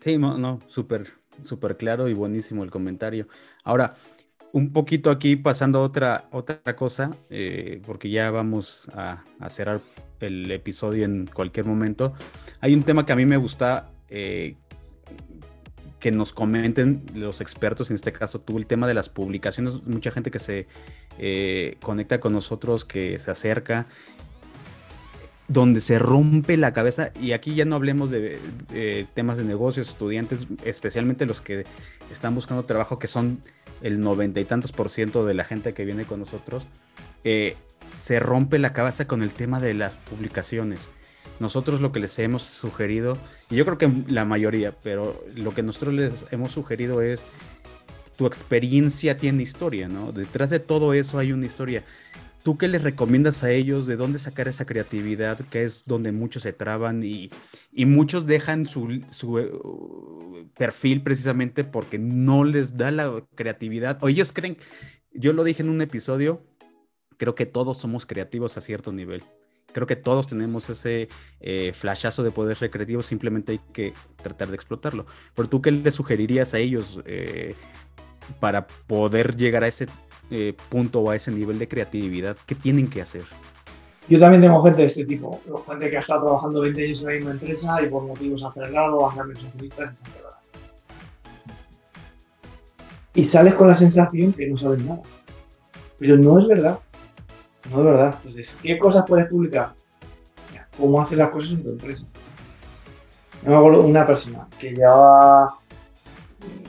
[0.01, 1.07] Sí, no, no súper,
[1.43, 3.27] súper claro y buenísimo el comentario.
[3.65, 3.95] Ahora,
[4.57, 9.83] un poquito aquí pasando otra, otra cosa, eh, porque ya vamos a, cerrar
[10.21, 12.15] el episodio en cualquier momento.
[12.61, 14.57] Hay un tema que a mí me gusta eh,
[16.01, 19.83] que nos comenten los expertos, en este caso tú, el tema de las publicaciones.
[19.85, 20.67] Mucha gente que se
[21.19, 23.89] eh, conecta con nosotros, que se acerca
[25.49, 28.39] donde se rompe la cabeza, y aquí ya no hablemos de,
[29.13, 31.67] temas de negocios, estudiantes, especialmente los que
[32.11, 33.43] están buscando trabajo, que son
[33.83, 36.67] el noventa y tantos por ciento de la gente que viene con nosotros,
[37.25, 37.57] eh,
[37.93, 40.81] se rompe la cabeza con el tema de las publicaciones.
[41.41, 43.19] Nosotros lo que les hemos sugerido,
[43.51, 47.27] y yo creo que la mayoría, pero lo que nosotros les hemos sugerido es,
[48.17, 50.13] tu experiencia tiene historia, ¿no?
[50.13, 51.85] Detrás de todo eso hay una historia.
[52.47, 53.89] ¿Tú qué les recomiendas a ellos?
[53.89, 55.37] ¿De dónde sacar esa creatividad?
[55.51, 57.29] Que es donde muchos se traban y,
[57.73, 63.99] muchos dejan su, uh, perfil precisamente porque no les da la creatividad.
[64.01, 64.59] O ellos creen,
[65.13, 66.41] yo lo dije en un episodio,
[67.17, 69.25] creo que todos somos creativos a cierto nivel.
[69.73, 71.09] Creo que todos tenemos ese
[71.41, 73.93] eh, flashazo de poder recreativo, simplemente hay que
[74.23, 75.05] tratar de explotarlo.
[75.35, 77.57] Pero tú, ¿qué les sugerirías a ellos eh,
[78.39, 79.89] para poder llegar a ese
[80.31, 83.23] eh, punto o a ese nivel de creatividad, ¿qué tienen que hacer?
[84.09, 87.07] Yo también tengo gente de este tipo, gente que ha estado trabajando 20 años en
[87.07, 90.03] la misma empresa y por motivos acelerados, a cambios accionistas y se
[93.21, 95.01] Y sales con la sensación que no sabes nada.
[95.99, 96.79] Pero no es verdad.
[97.71, 98.15] No es verdad.
[98.19, 99.75] Entonces, ¿qué cosas puedes publicar?
[100.77, 102.07] ¿Cómo haces las cosas en tu empresa?
[103.43, 105.55] Yo me acuerdo de una persona que llevaba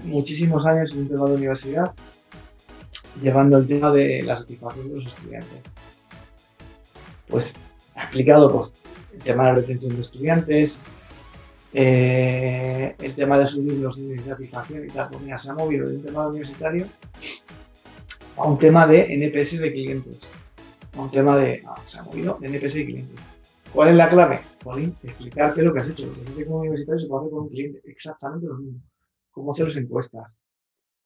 [0.05, 1.93] muchísimos años en un tema de universidad
[3.21, 5.71] llevando el tema de la satisfacción de los estudiantes.
[7.27, 7.53] Pues
[7.95, 8.71] ha explicado pues,
[9.13, 10.83] el tema de la retención de estudiantes,
[11.73, 15.53] eh, el tema de subir los niveles de satisfacción y tal, pues mira, se ha
[15.53, 16.87] movido de un tema universitario
[18.37, 20.31] a un tema de NPS de clientes.
[20.95, 21.63] A un tema de.
[21.83, 23.27] se ha movido NPS de clientes.
[23.73, 24.39] ¿Cuál es la clave?
[24.63, 26.05] Pauline, explicarte lo que has hecho.
[26.05, 27.81] Lo que has hecho como universitario se puede hacer con un cliente.
[27.85, 28.79] Exactamente lo mismo.
[29.31, 30.39] Cómo hacer las encuestas,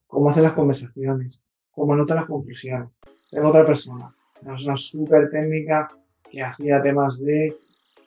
[0.07, 2.99] cómo hacer las conversaciones, como nota las conclusiones.
[3.29, 5.89] Tengo otra persona, una súper técnica
[6.29, 7.55] que hacía temas de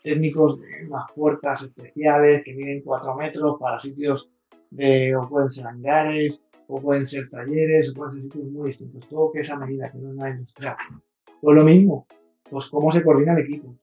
[0.03, 4.31] técnicos de unas puertas especiales que miden 4 metros para sitios
[4.71, 9.09] de, o pueden ser hangares, o pueden ser talleres, o pueden ser sitios muy distintos.
[9.09, 10.77] Todo que esa medida, que no es nada industrial.
[11.41, 12.07] Pues lo mismo,
[12.51, 13.75] pues cómo se coordina el equipo,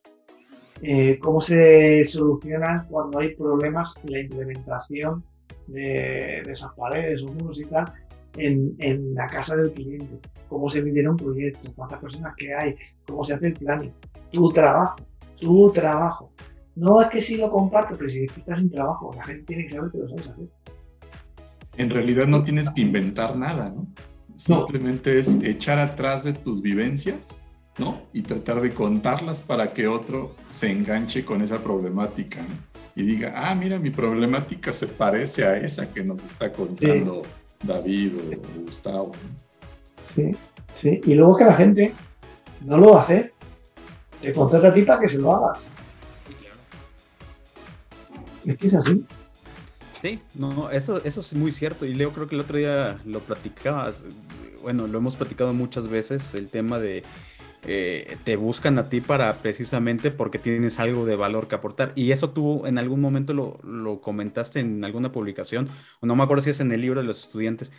[0.82, 5.24] eh, cómo se solucionan cuando hay problemas en la implementación
[5.68, 7.86] de, de esas paredes o muros y tal,
[8.38, 12.76] en, en, la casa del cliente, cómo se midieron un proyecto, cuántas personas que hay,
[13.08, 13.94] cómo se hace el planning,
[14.32, 14.96] tu trabajo,
[15.40, 16.32] tu trabajo.
[16.76, 19.72] No es que si lo comparto, pero si estás sin trabajo, la gente tiene que
[19.72, 20.46] saber que lo sabes hacer.
[21.78, 23.88] En realidad no tienes que inventar nada, ¿no?
[24.38, 27.44] Simplemente es echar atrás de tus vivencias,
[27.78, 28.02] ¿no?
[28.14, 32.42] Y tratar de contarlas para que otro se enganche con esa problemática,
[32.96, 37.22] Y diga, ah, mira, mi problemática se parece a esa que nos está contando.
[37.64, 39.12] David o Gustavo.
[40.03, 40.32] Sí,
[40.74, 41.01] sí.
[41.05, 41.93] Y luego que la gente
[42.62, 43.34] no lo va a hacer.
[44.22, 45.66] Te contrata a ti para que se lo hagas.
[48.45, 49.05] Es que es así.
[50.01, 51.86] Sí, no, eso, eso es muy cierto.
[51.86, 54.03] Y Leo creo que el otro día lo platicabas.
[54.62, 57.03] Bueno, lo hemos platicado muchas veces, el tema de
[57.68, 61.91] eh, te buscan a ti para precisamente porque tienes algo de valor que aportar.
[61.95, 66.41] Y eso tú en algún momento lo, comentaste en alguna publicación, o no me acuerdo
[66.41, 67.72] si es en el libro de los estudiantes,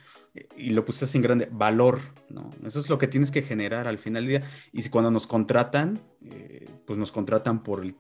[0.57, 2.51] y lo pusiste así en grande, valor, ¿no?
[2.64, 4.51] Eso es lo que tienes que generar al final del día.
[4.72, 7.97] Y si cuando nos contratan, eh, pues nos contratan por el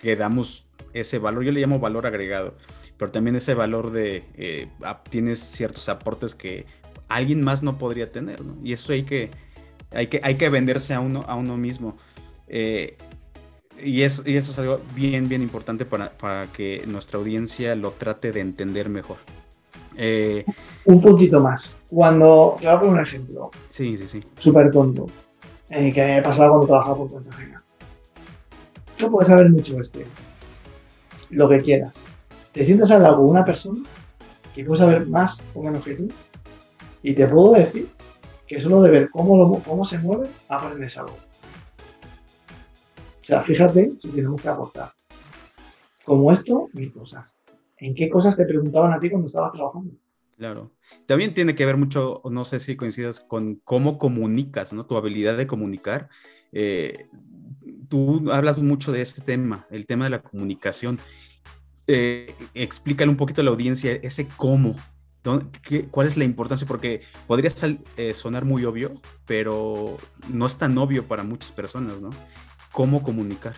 [0.00, 2.56] que damos ese valor, yo le llamo valor agregado,
[2.96, 4.68] pero también ese valor de, eh,
[5.10, 6.66] tienes ciertos aportes que
[7.08, 8.56] alguien más no podría tener, ¿no?
[8.62, 9.30] Y eso hay que
[9.94, 11.96] hay que, hay que venderse a uno, a uno mismo.
[12.48, 12.96] Eh,
[13.82, 17.92] y, eso, y eso es algo bien, bien importante para, para, que nuestra audiencia lo
[17.92, 19.16] trate de entender mejor.
[19.96, 20.44] Eh,
[20.84, 21.78] un poquito más.
[21.88, 23.50] Cuando, te voy a poner un ejemplo.
[23.68, 24.20] Sí, sí, sí.
[24.38, 25.06] Súper tonto.
[25.70, 27.64] Eh, que me pasaba cuando trabajaba por cuenta ajena.
[28.96, 30.06] Tú puedes saber mucho este.
[31.30, 32.04] Lo que quieras.
[32.52, 33.80] Te sientas al lado con una persona
[34.54, 36.08] que puede saber más o menos que tú.
[37.02, 37.88] Y te puedo decir
[38.46, 41.16] que solo de ver cómo, cómo se mueve, aprendes algo.
[43.20, 44.92] O sea, fíjate si tenemos que aportar.
[46.04, 47.34] Como esto, mil cosas.
[47.78, 49.92] ¿En qué cosas te preguntaban a ti cuando estabas trabajando?
[50.36, 50.72] Claro.
[51.06, 54.84] También tiene que ver mucho, no sé si coincidas con cómo comunicas, ¿no?
[54.86, 56.08] Tu habilidad de comunicar.
[56.52, 57.08] Eh,
[57.88, 60.98] tú hablas mucho de este tema, el tema de la comunicación.
[61.86, 64.74] Eh, explícale un poquito a la audiencia ese cómo,
[65.90, 66.66] ¿Cuál es la importancia?
[66.66, 67.50] Porque podría
[67.96, 68.92] eh, sonar muy obvio,
[69.26, 69.96] pero
[70.28, 72.10] no es tan obvio para muchas personas, ¿no?
[72.72, 73.54] ¿Cómo comunicar?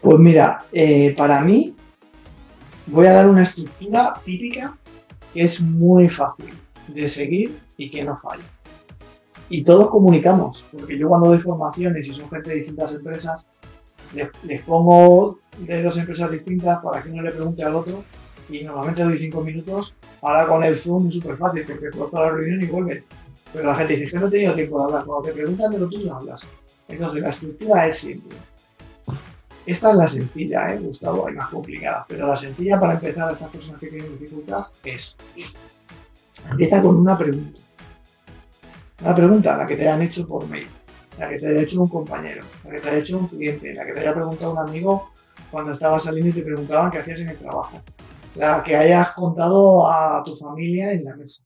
[0.00, 1.74] Pues mira, eh, para mí
[2.86, 4.76] voy a dar una estructura típica
[5.34, 6.54] que es muy fácil
[6.88, 8.44] de seguir y que no falla.
[9.48, 13.46] Y todos comunicamos, porque yo cuando doy formaciones y son gente de distintas empresas,
[14.44, 18.04] les, pongo de dos empresas distintas para que uno le pregunte al otro
[18.48, 19.94] y normalmente doy cinco minutos.
[20.22, 23.04] Ahora con el Zoom es súper fácil porque corto la reunión y vuelve.
[23.52, 25.04] Pero la gente dice que no he tenido tiempo de hablar.
[25.04, 26.46] Cuando te preguntan de lo tuyo, hablas.
[26.88, 28.36] Entonces la estructura es simple.
[29.66, 31.26] Esta es la sencilla, ¿eh, Gustavo?
[31.26, 32.04] Hay más complicada.
[32.08, 35.16] Pero la sencilla para empezar a estas personas que tienen dificultad es.
[36.50, 37.60] Empieza con una pregunta.
[39.02, 40.66] Una pregunta, la que te han hecho por mail
[41.20, 43.84] la que te haya hecho un compañero, la que te haya hecho un cliente, la
[43.84, 45.10] que te haya preguntado un amigo
[45.50, 47.80] cuando estabas saliendo y te preguntaban qué hacías en el trabajo,
[48.36, 51.44] la que hayas contado a tu familia en la mesa.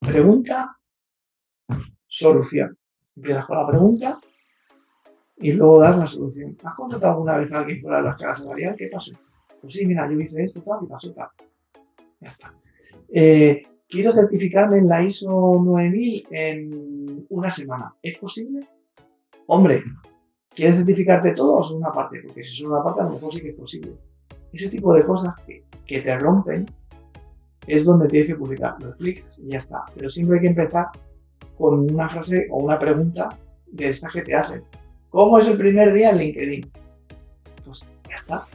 [0.00, 0.76] Pregunta,
[2.06, 2.78] solución.
[3.16, 4.20] Empiezas con la pregunta
[5.36, 6.56] y luego das la solución.
[6.62, 8.76] ¿Has contratado alguna vez a alguien fuera de la escala salarial?
[8.76, 9.12] ¿Qué pasó?
[9.60, 11.28] Pues sí, mira, yo hice esto, tal, y pasó tal.
[12.20, 12.54] Ya está.
[13.08, 15.28] Eh, quiero certificarme en la ISO
[15.64, 17.94] 9000 en una semana.
[18.02, 18.68] ¿Es posible?
[19.46, 19.82] Hombre,
[20.50, 22.20] ¿quieres certificarte todo o una parte?
[22.22, 23.96] Porque si es una parte, a lo mejor sí que es posible.
[24.54, 26.64] Ese tipo de cosas que, te rompen
[27.66, 28.76] es donde tienes que publicar.
[28.80, 29.84] Lo explicas y ya está.
[29.96, 30.86] Pero siempre hay que empezar
[31.58, 33.28] con una frase o una pregunta
[33.66, 34.62] de estas que te hacen.
[35.10, 36.70] ¿Cómo es el primer día en LinkedIn?
[37.64, 38.46] Pues ya está.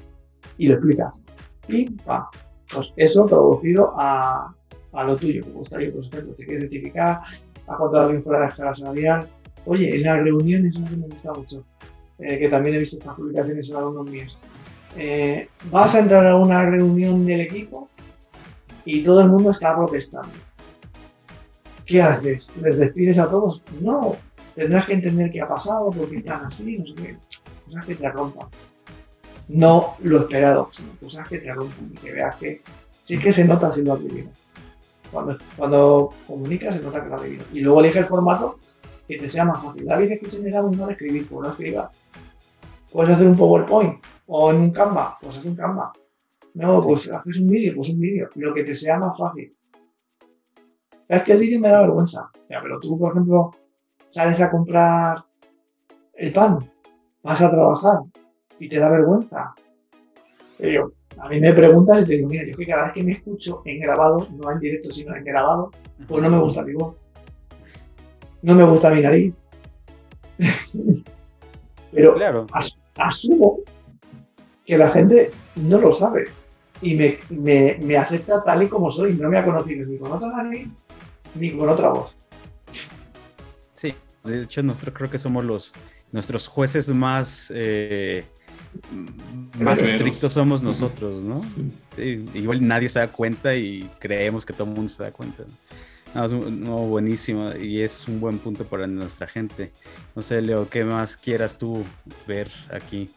[0.57, 1.21] Y lo explicas.
[1.67, 2.29] Y pa.
[2.73, 4.53] Pues eso traducido a,
[4.93, 5.43] lo tuyo.
[5.53, 7.21] Gustaría, por ejemplo, te quieres certificar,
[7.67, 9.27] ha contado alguien fuera de la escala salarial.
[9.65, 11.65] Oye, en las reuniones, eso me gusta mucho,
[12.19, 14.37] eh, que también he visto estas publicaciones en alumnos míos.
[14.97, 17.89] Eh, vas a entrar a una reunión del equipo
[18.85, 20.33] y todo el mundo está protestando.
[21.85, 22.51] ¿Qué haces?
[22.61, 23.63] ¿Les despides a todos?
[23.81, 24.15] No,
[24.55, 27.17] tendrás que entender qué ha pasado, por qué están así, no sé qué.
[27.65, 28.47] Cosas que te rompan.
[29.47, 32.61] No lo esperado, sino cosas que te rompan y que veas que
[33.03, 34.29] sí que se nota si lo has vivido.
[35.11, 37.45] Cuando, cuando comunicas se nota que lo has vivido.
[37.53, 38.59] Y luego elige el formato
[39.07, 39.91] que te sea más fácil.
[39.91, 41.89] A veces que se me da un no escribir, pues no escribas.
[42.91, 43.99] Puedes hacer un PowerPoint
[44.31, 45.91] o en un Canva, pues haz un Canva.
[46.53, 48.29] No, pues haces un vídeo, pues un vídeo.
[48.35, 49.55] Lo que te sea más fácil.
[51.07, 52.29] Es que el vídeo me da vergüenza.
[52.47, 53.51] Ya, pero tú, por ejemplo,
[54.09, 55.23] sales a comprar
[56.13, 56.71] el pan,
[57.23, 57.99] vas a trabajar
[58.59, 59.55] y te da vergüenza.
[60.59, 63.13] yo, a mí me preguntas y te digo, mira, yo que cada vez que me
[63.13, 65.71] escucho en grabado, no en directo, sino en grabado,
[66.07, 67.03] pues no me gusta mi voz.
[68.43, 69.33] No me gusta mi nariz.
[71.91, 72.45] Pero claro.
[72.95, 73.59] asumo
[74.69, 76.25] que la gente no lo sabe
[76.79, 77.17] y me,
[77.79, 79.15] me, acepta tal y como soy.
[79.15, 80.67] No me ha conocido ni con otra nariz
[81.33, 82.15] ni con otra voz.
[83.73, 85.73] Sí, de hecho nosotros creo que somos los
[86.11, 88.25] nuestros jueces más eh,
[89.57, 91.41] más estrictos somos nosotros, ¿no?
[92.35, 95.45] igual nadie se da cuenta y creemos que todo el mundo se da cuenta.
[96.13, 99.71] No, buenísimo y es un buen punto para nuestra gente.
[100.15, 101.83] No sé, Leo, ¿qué más quieras tú
[102.27, 103.09] ver aquí?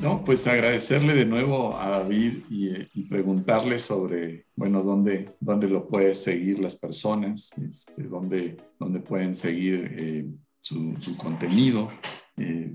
[0.00, 6.14] No, pues agradecerle de nuevo a David y, preguntarle sobre, bueno, dónde, dónde lo pueden
[6.14, 10.26] seguir las personas, este, dónde, dónde pueden seguir eh,
[10.60, 11.90] su, su, contenido.
[12.36, 12.74] Eh,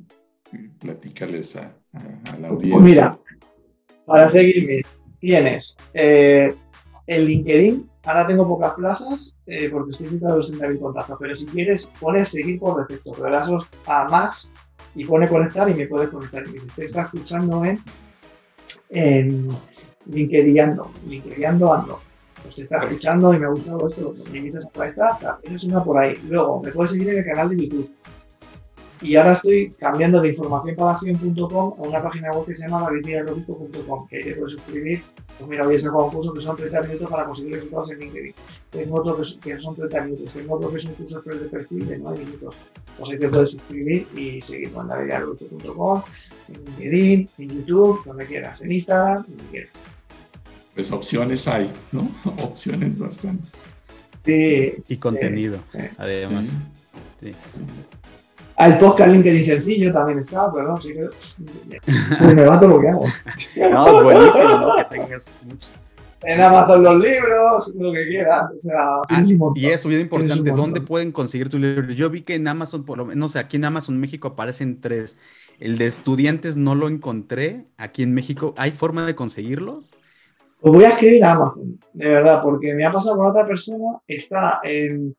[0.80, 1.74] platícales a,
[2.40, 2.80] la audiencia.
[2.80, 3.20] Pues mira,
[4.06, 4.82] para seguirme,
[5.20, 6.54] tienes eh,
[7.08, 7.90] el LinkedIn.
[8.06, 12.32] Ahora tengo pocas plazas eh, porque estoy citado en David Contacto, pero si quieres, pones
[12.32, 13.50] seguir por defecto, pero das
[13.86, 14.52] a más
[14.96, 16.44] y pone conectar y me puedes conectar.
[16.48, 17.80] Y me está escuchando en,
[18.90, 19.50] en
[20.06, 22.02] LinkedIn, LinkedIn ando.
[22.42, 25.64] Pues te está escuchando y me ha gustado esto, me invitas a conectar, esa es
[25.64, 26.14] una por ahí.
[26.28, 27.90] Luego, me puedes seguir en el canal de YouTube
[29.04, 34.18] y ahora estoy cambiando de informaciónpalación.com a una página web que se llama mariciaerótico.com, que
[34.18, 35.04] ahí te puedes suscribir.
[35.38, 38.00] Pues mira, hoy he sacado un curso que son 30 minutos para conseguir resultados en
[38.00, 38.34] LinkedIn.
[38.70, 40.34] Tengo otro que son 30 minutos.
[40.34, 42.56] Tengo otro que es un curso de perfil de 9 minutos.
[42.98, 46.04] Pues ahí te puedes suscribir y seguir con mariciaerótico.com,
[46.50, 49.72] en LinkedIn, en YouTube, donde quieras, en Instagram, donde quieras.
[50.76, 52.10] Pues opciones hay, ¿no?
[52.44, 53.48] opciones bastante.
[54.26, 54.84] Sí.
[54.88, 55.60] Y contenido,
[55.98, 56.48] además.
[57.22, 57.34] sí.
[58.58, 61.10] El podcast LinkedIn sencillo también está, perdón, sí que
[62.16, 63.06] se me va todo lo que hago.
[63.72, 64.76] No, es buenísimo, ¿no?
[64.76, 65.76] Que tengas muchos.
[66.26, 68.46] En Amazon los libros, lo que quieras.
[68.56, 69.22] O sea, ah,
[69.56, 71.92] y eso, bien importante, ¿dónde pueden conseguir tu libro?
[71.92, 74.80] Yo vi que en Amazon, por lo menos, no sé, aquí en Amazon México aparecen
[74.80, 75.18] tres.
[75.60, 78.54] El de estudiantes no lo encontré aquí en México.
[78.58, 79.84] ¿Hay forma de conseguirlo?
[80.62, 84.00] Pues voy a escribir a Amazon, de verdad, porque me ha pasado con otra persona,
[84.08, 85.14] está en,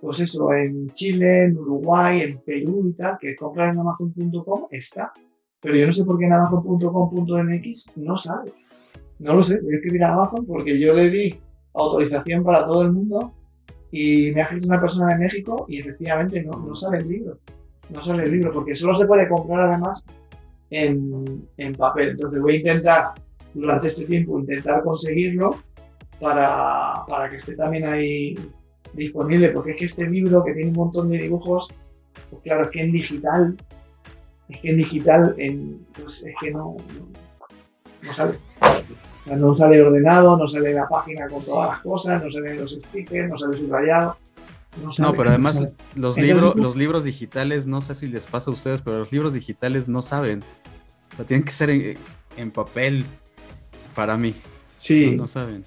[0.00, 5.12] pues eso, en Chile, en Uruguay, en Perú y tal, que comprar en Amazon.com, está.
[5.60, 8.52] Pero yo no sé por qué en Amazon.com.mx no sale.
[9.18, 11.34] No lo sé, voy a escribir a Amazon porque yo le di
[11.74, 13.32] autorización para todo el mundo
[13.90, 17.38] y me ha escrito una persona de México y efectivamente no, no sale el libro.
[17.88, 20.04] No sale el libro porque solo se puede comprar además
[20.70, 22.10] en, en papel.
[22.10, 23.14] Entonces voy a intentar
[23.54, 25.56] durante este tiempo intentar conseguirlo
[26.20, 28.34] para, para que esté también ahí
[28.96, 31.72] disponible, porque es que este libro que tiene un montón de dibujos,
[32.30, 33.56] pues claro, es que en digital,
[34.48, 36.76] es que en digital, en, pues es que no,
[38.02, 38.38] no, sale.
[39.26, 43.28] no sale ordenado, no sale la página con todas las cosas, no salen los stickers,
[43.28, 44.16] no sale subrayado.
[44.82, 45.58] No, no, pero además
[45.94, 49.32] los, libros, los libros digitales, no sé si les pasa a ustedes, pero los libros
[49.32, 50.42] digitales no saben.
[51.12, 51.96] O sea, tienen que ser en,
[52.36, 53.06] en papel,
[53.94, 54.34] para mí.
[54.78, 55.16] Sí.
[55.16, 55.64] No, saben.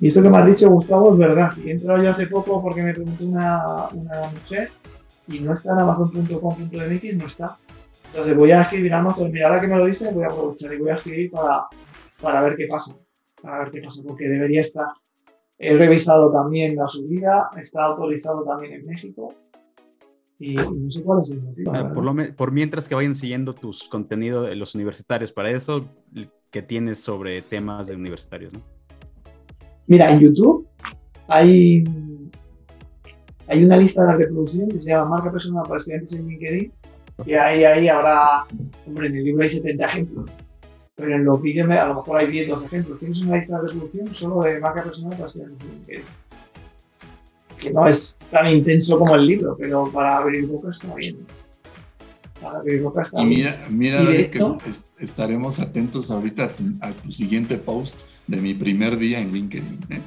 [0.00, 1.52] Y esto que me has dicho, Gustavo, es verdad.
[1.64, 4.70] Y he entrado yo hace poco porque me preguntó una, una mujer
[5.26, 7.56] y no está en amazon.com.mx, no está.
[8.06, 9.32] Entonces voy a escribir a Amazon.
[9.32, 11.66] Mira, ahora que me lo dices, voy a aprovechar y voy a escribir para,
[12.20, 12.96] para ver qué pasa.
[13.42, 14.86] Para ver qué pasa, porque debería estar.
[15.58, 19.34] He revisado también la subida, está autorizado también en México.
[20.38, 21.72] Y no sé cuál es el motivo.
[21.92, 25.84] por, lo, por, mientras que vayan siguiendo tus contenidos los universitarios, para eso
[26.52, 28.77] que tienes sobre temas de universitarios, ¿no?
[29.88, 30.68] Mira, en YouTube
[31.28, 31.82] hay,
[33.46, 36.72] hay una lista de reproducción que se llama Marca Personal para Estudiantes en LinkedIn,
[37.24, 38.46] y ahí, ahí habrá,
[38.86, 40.30] hombre, en el libro hay 70 ejemplos,
[40.94, 43.00] pero en los vídeos a lo mejor hay 10, 12 ejemplos.
[43.00, 46.02] Tienes una lista de resolución solo de marca personal para estudiantes en LinkedIn.
[47.58, 51.26] Que no es tan intenso como el libro, pero para abrir boca está bien.
[53.18, 54.40] Y mira, mira que
[55.00, 59.78] estaremos atentos ahorita a tu, siguiente post de mi primer día en LinkedIn.
[59.90, 60.00] ¿eh?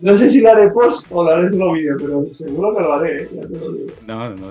[0.00, 2.94] no sé si lo haré post o lo haré solo vídeo, pero seguro que lo
[2.94, 3.22] haré.
[3.22, 3.28] ¿eh?
[4.06, 4.48] No, no,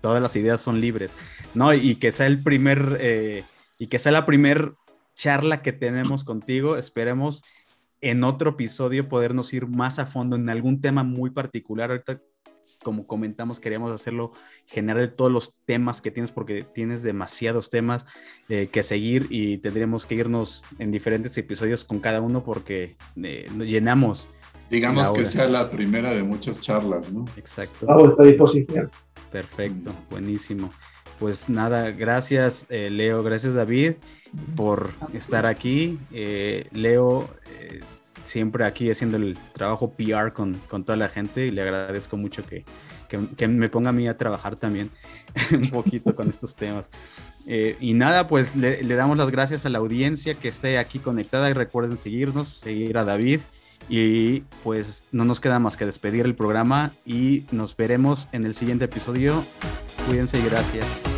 [0.00, 1.12] todas las ideas son libres.
[1.54, 3.42] No, y que sea el primer, eh,
[3.78, 4.74] y que sea la primer
[5.14, 6.76] charla que tenemos contigo.
[6.76, 7.42] Esperemos
[8.00, 11.90] en otro episodio podernos ir más a fondo en algún tema muy particular.
[11.90, 12.20] Ahorita
[12.82, 14.32] como comentamos, queríamos hacerlo
[14.66, 18.04] generar todos los temas que tienes, porque tienes demasiados temas
[18.48, 23.50] eh, que seguir y tendríamos que irnos en diferentes episodios con cada uno porque eh,
[23.58, 24.28] llenamos.
[24.70, 27.24] Digamos que sea la primera de muchas charlas, ¿no?
[27.36, 27.90] Exacto.
[27.90, 28.90] A vuestra disposición.
[29.30, 30.70] Perfecto, buenísimo.
[31.18, 33.94] Pues nada, gracias eh, Leo, gracias David
[34.54, 35.98] por estar aquí.
[36.72, 37.28] Leo,
[38.26, 42.44] siempre aquí haciendo el trabajo PR con, con toda la gente y le agradezco mucho
[42.44, 42.64] que,
[43.08, 44.90] que, me ponga a mí a trabajar también
[45.52, 46.90] un poquito con estos temas.
[47.46, 50.98] Eh, y nada, pues le, le, damos las gracias a la audiencia que esté aquí
[50.98, 53.40] conectada y recuerden seguirnos, seguir a David
[53.88, 58.54] y pues no nos queda más que despedir el programa y nos veremos en el
[58.54, 59.44] siguiente episodio.
[60.06, 61.15] Cuídense y gracias.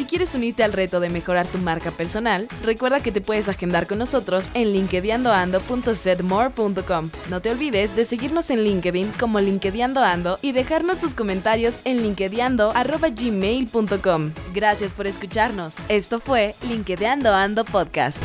[0.00, 3.86] Si quieres unirte al reto de mejorar tu marca personal, recuerda que te puedes agendar
[3.86, 7.10] con nosotros en linkedinando.setmore.com.
[7.28, 14.32] No te olvides de seguirnos en LinkedIn como LinkedInando y dejarnos tus comentarios en linkedinando.gmail.com.
[14.54, 15.74] Gracias por escucharnos.
[15.90, 18.24] Esto fue LinkedInando Ando Podcast.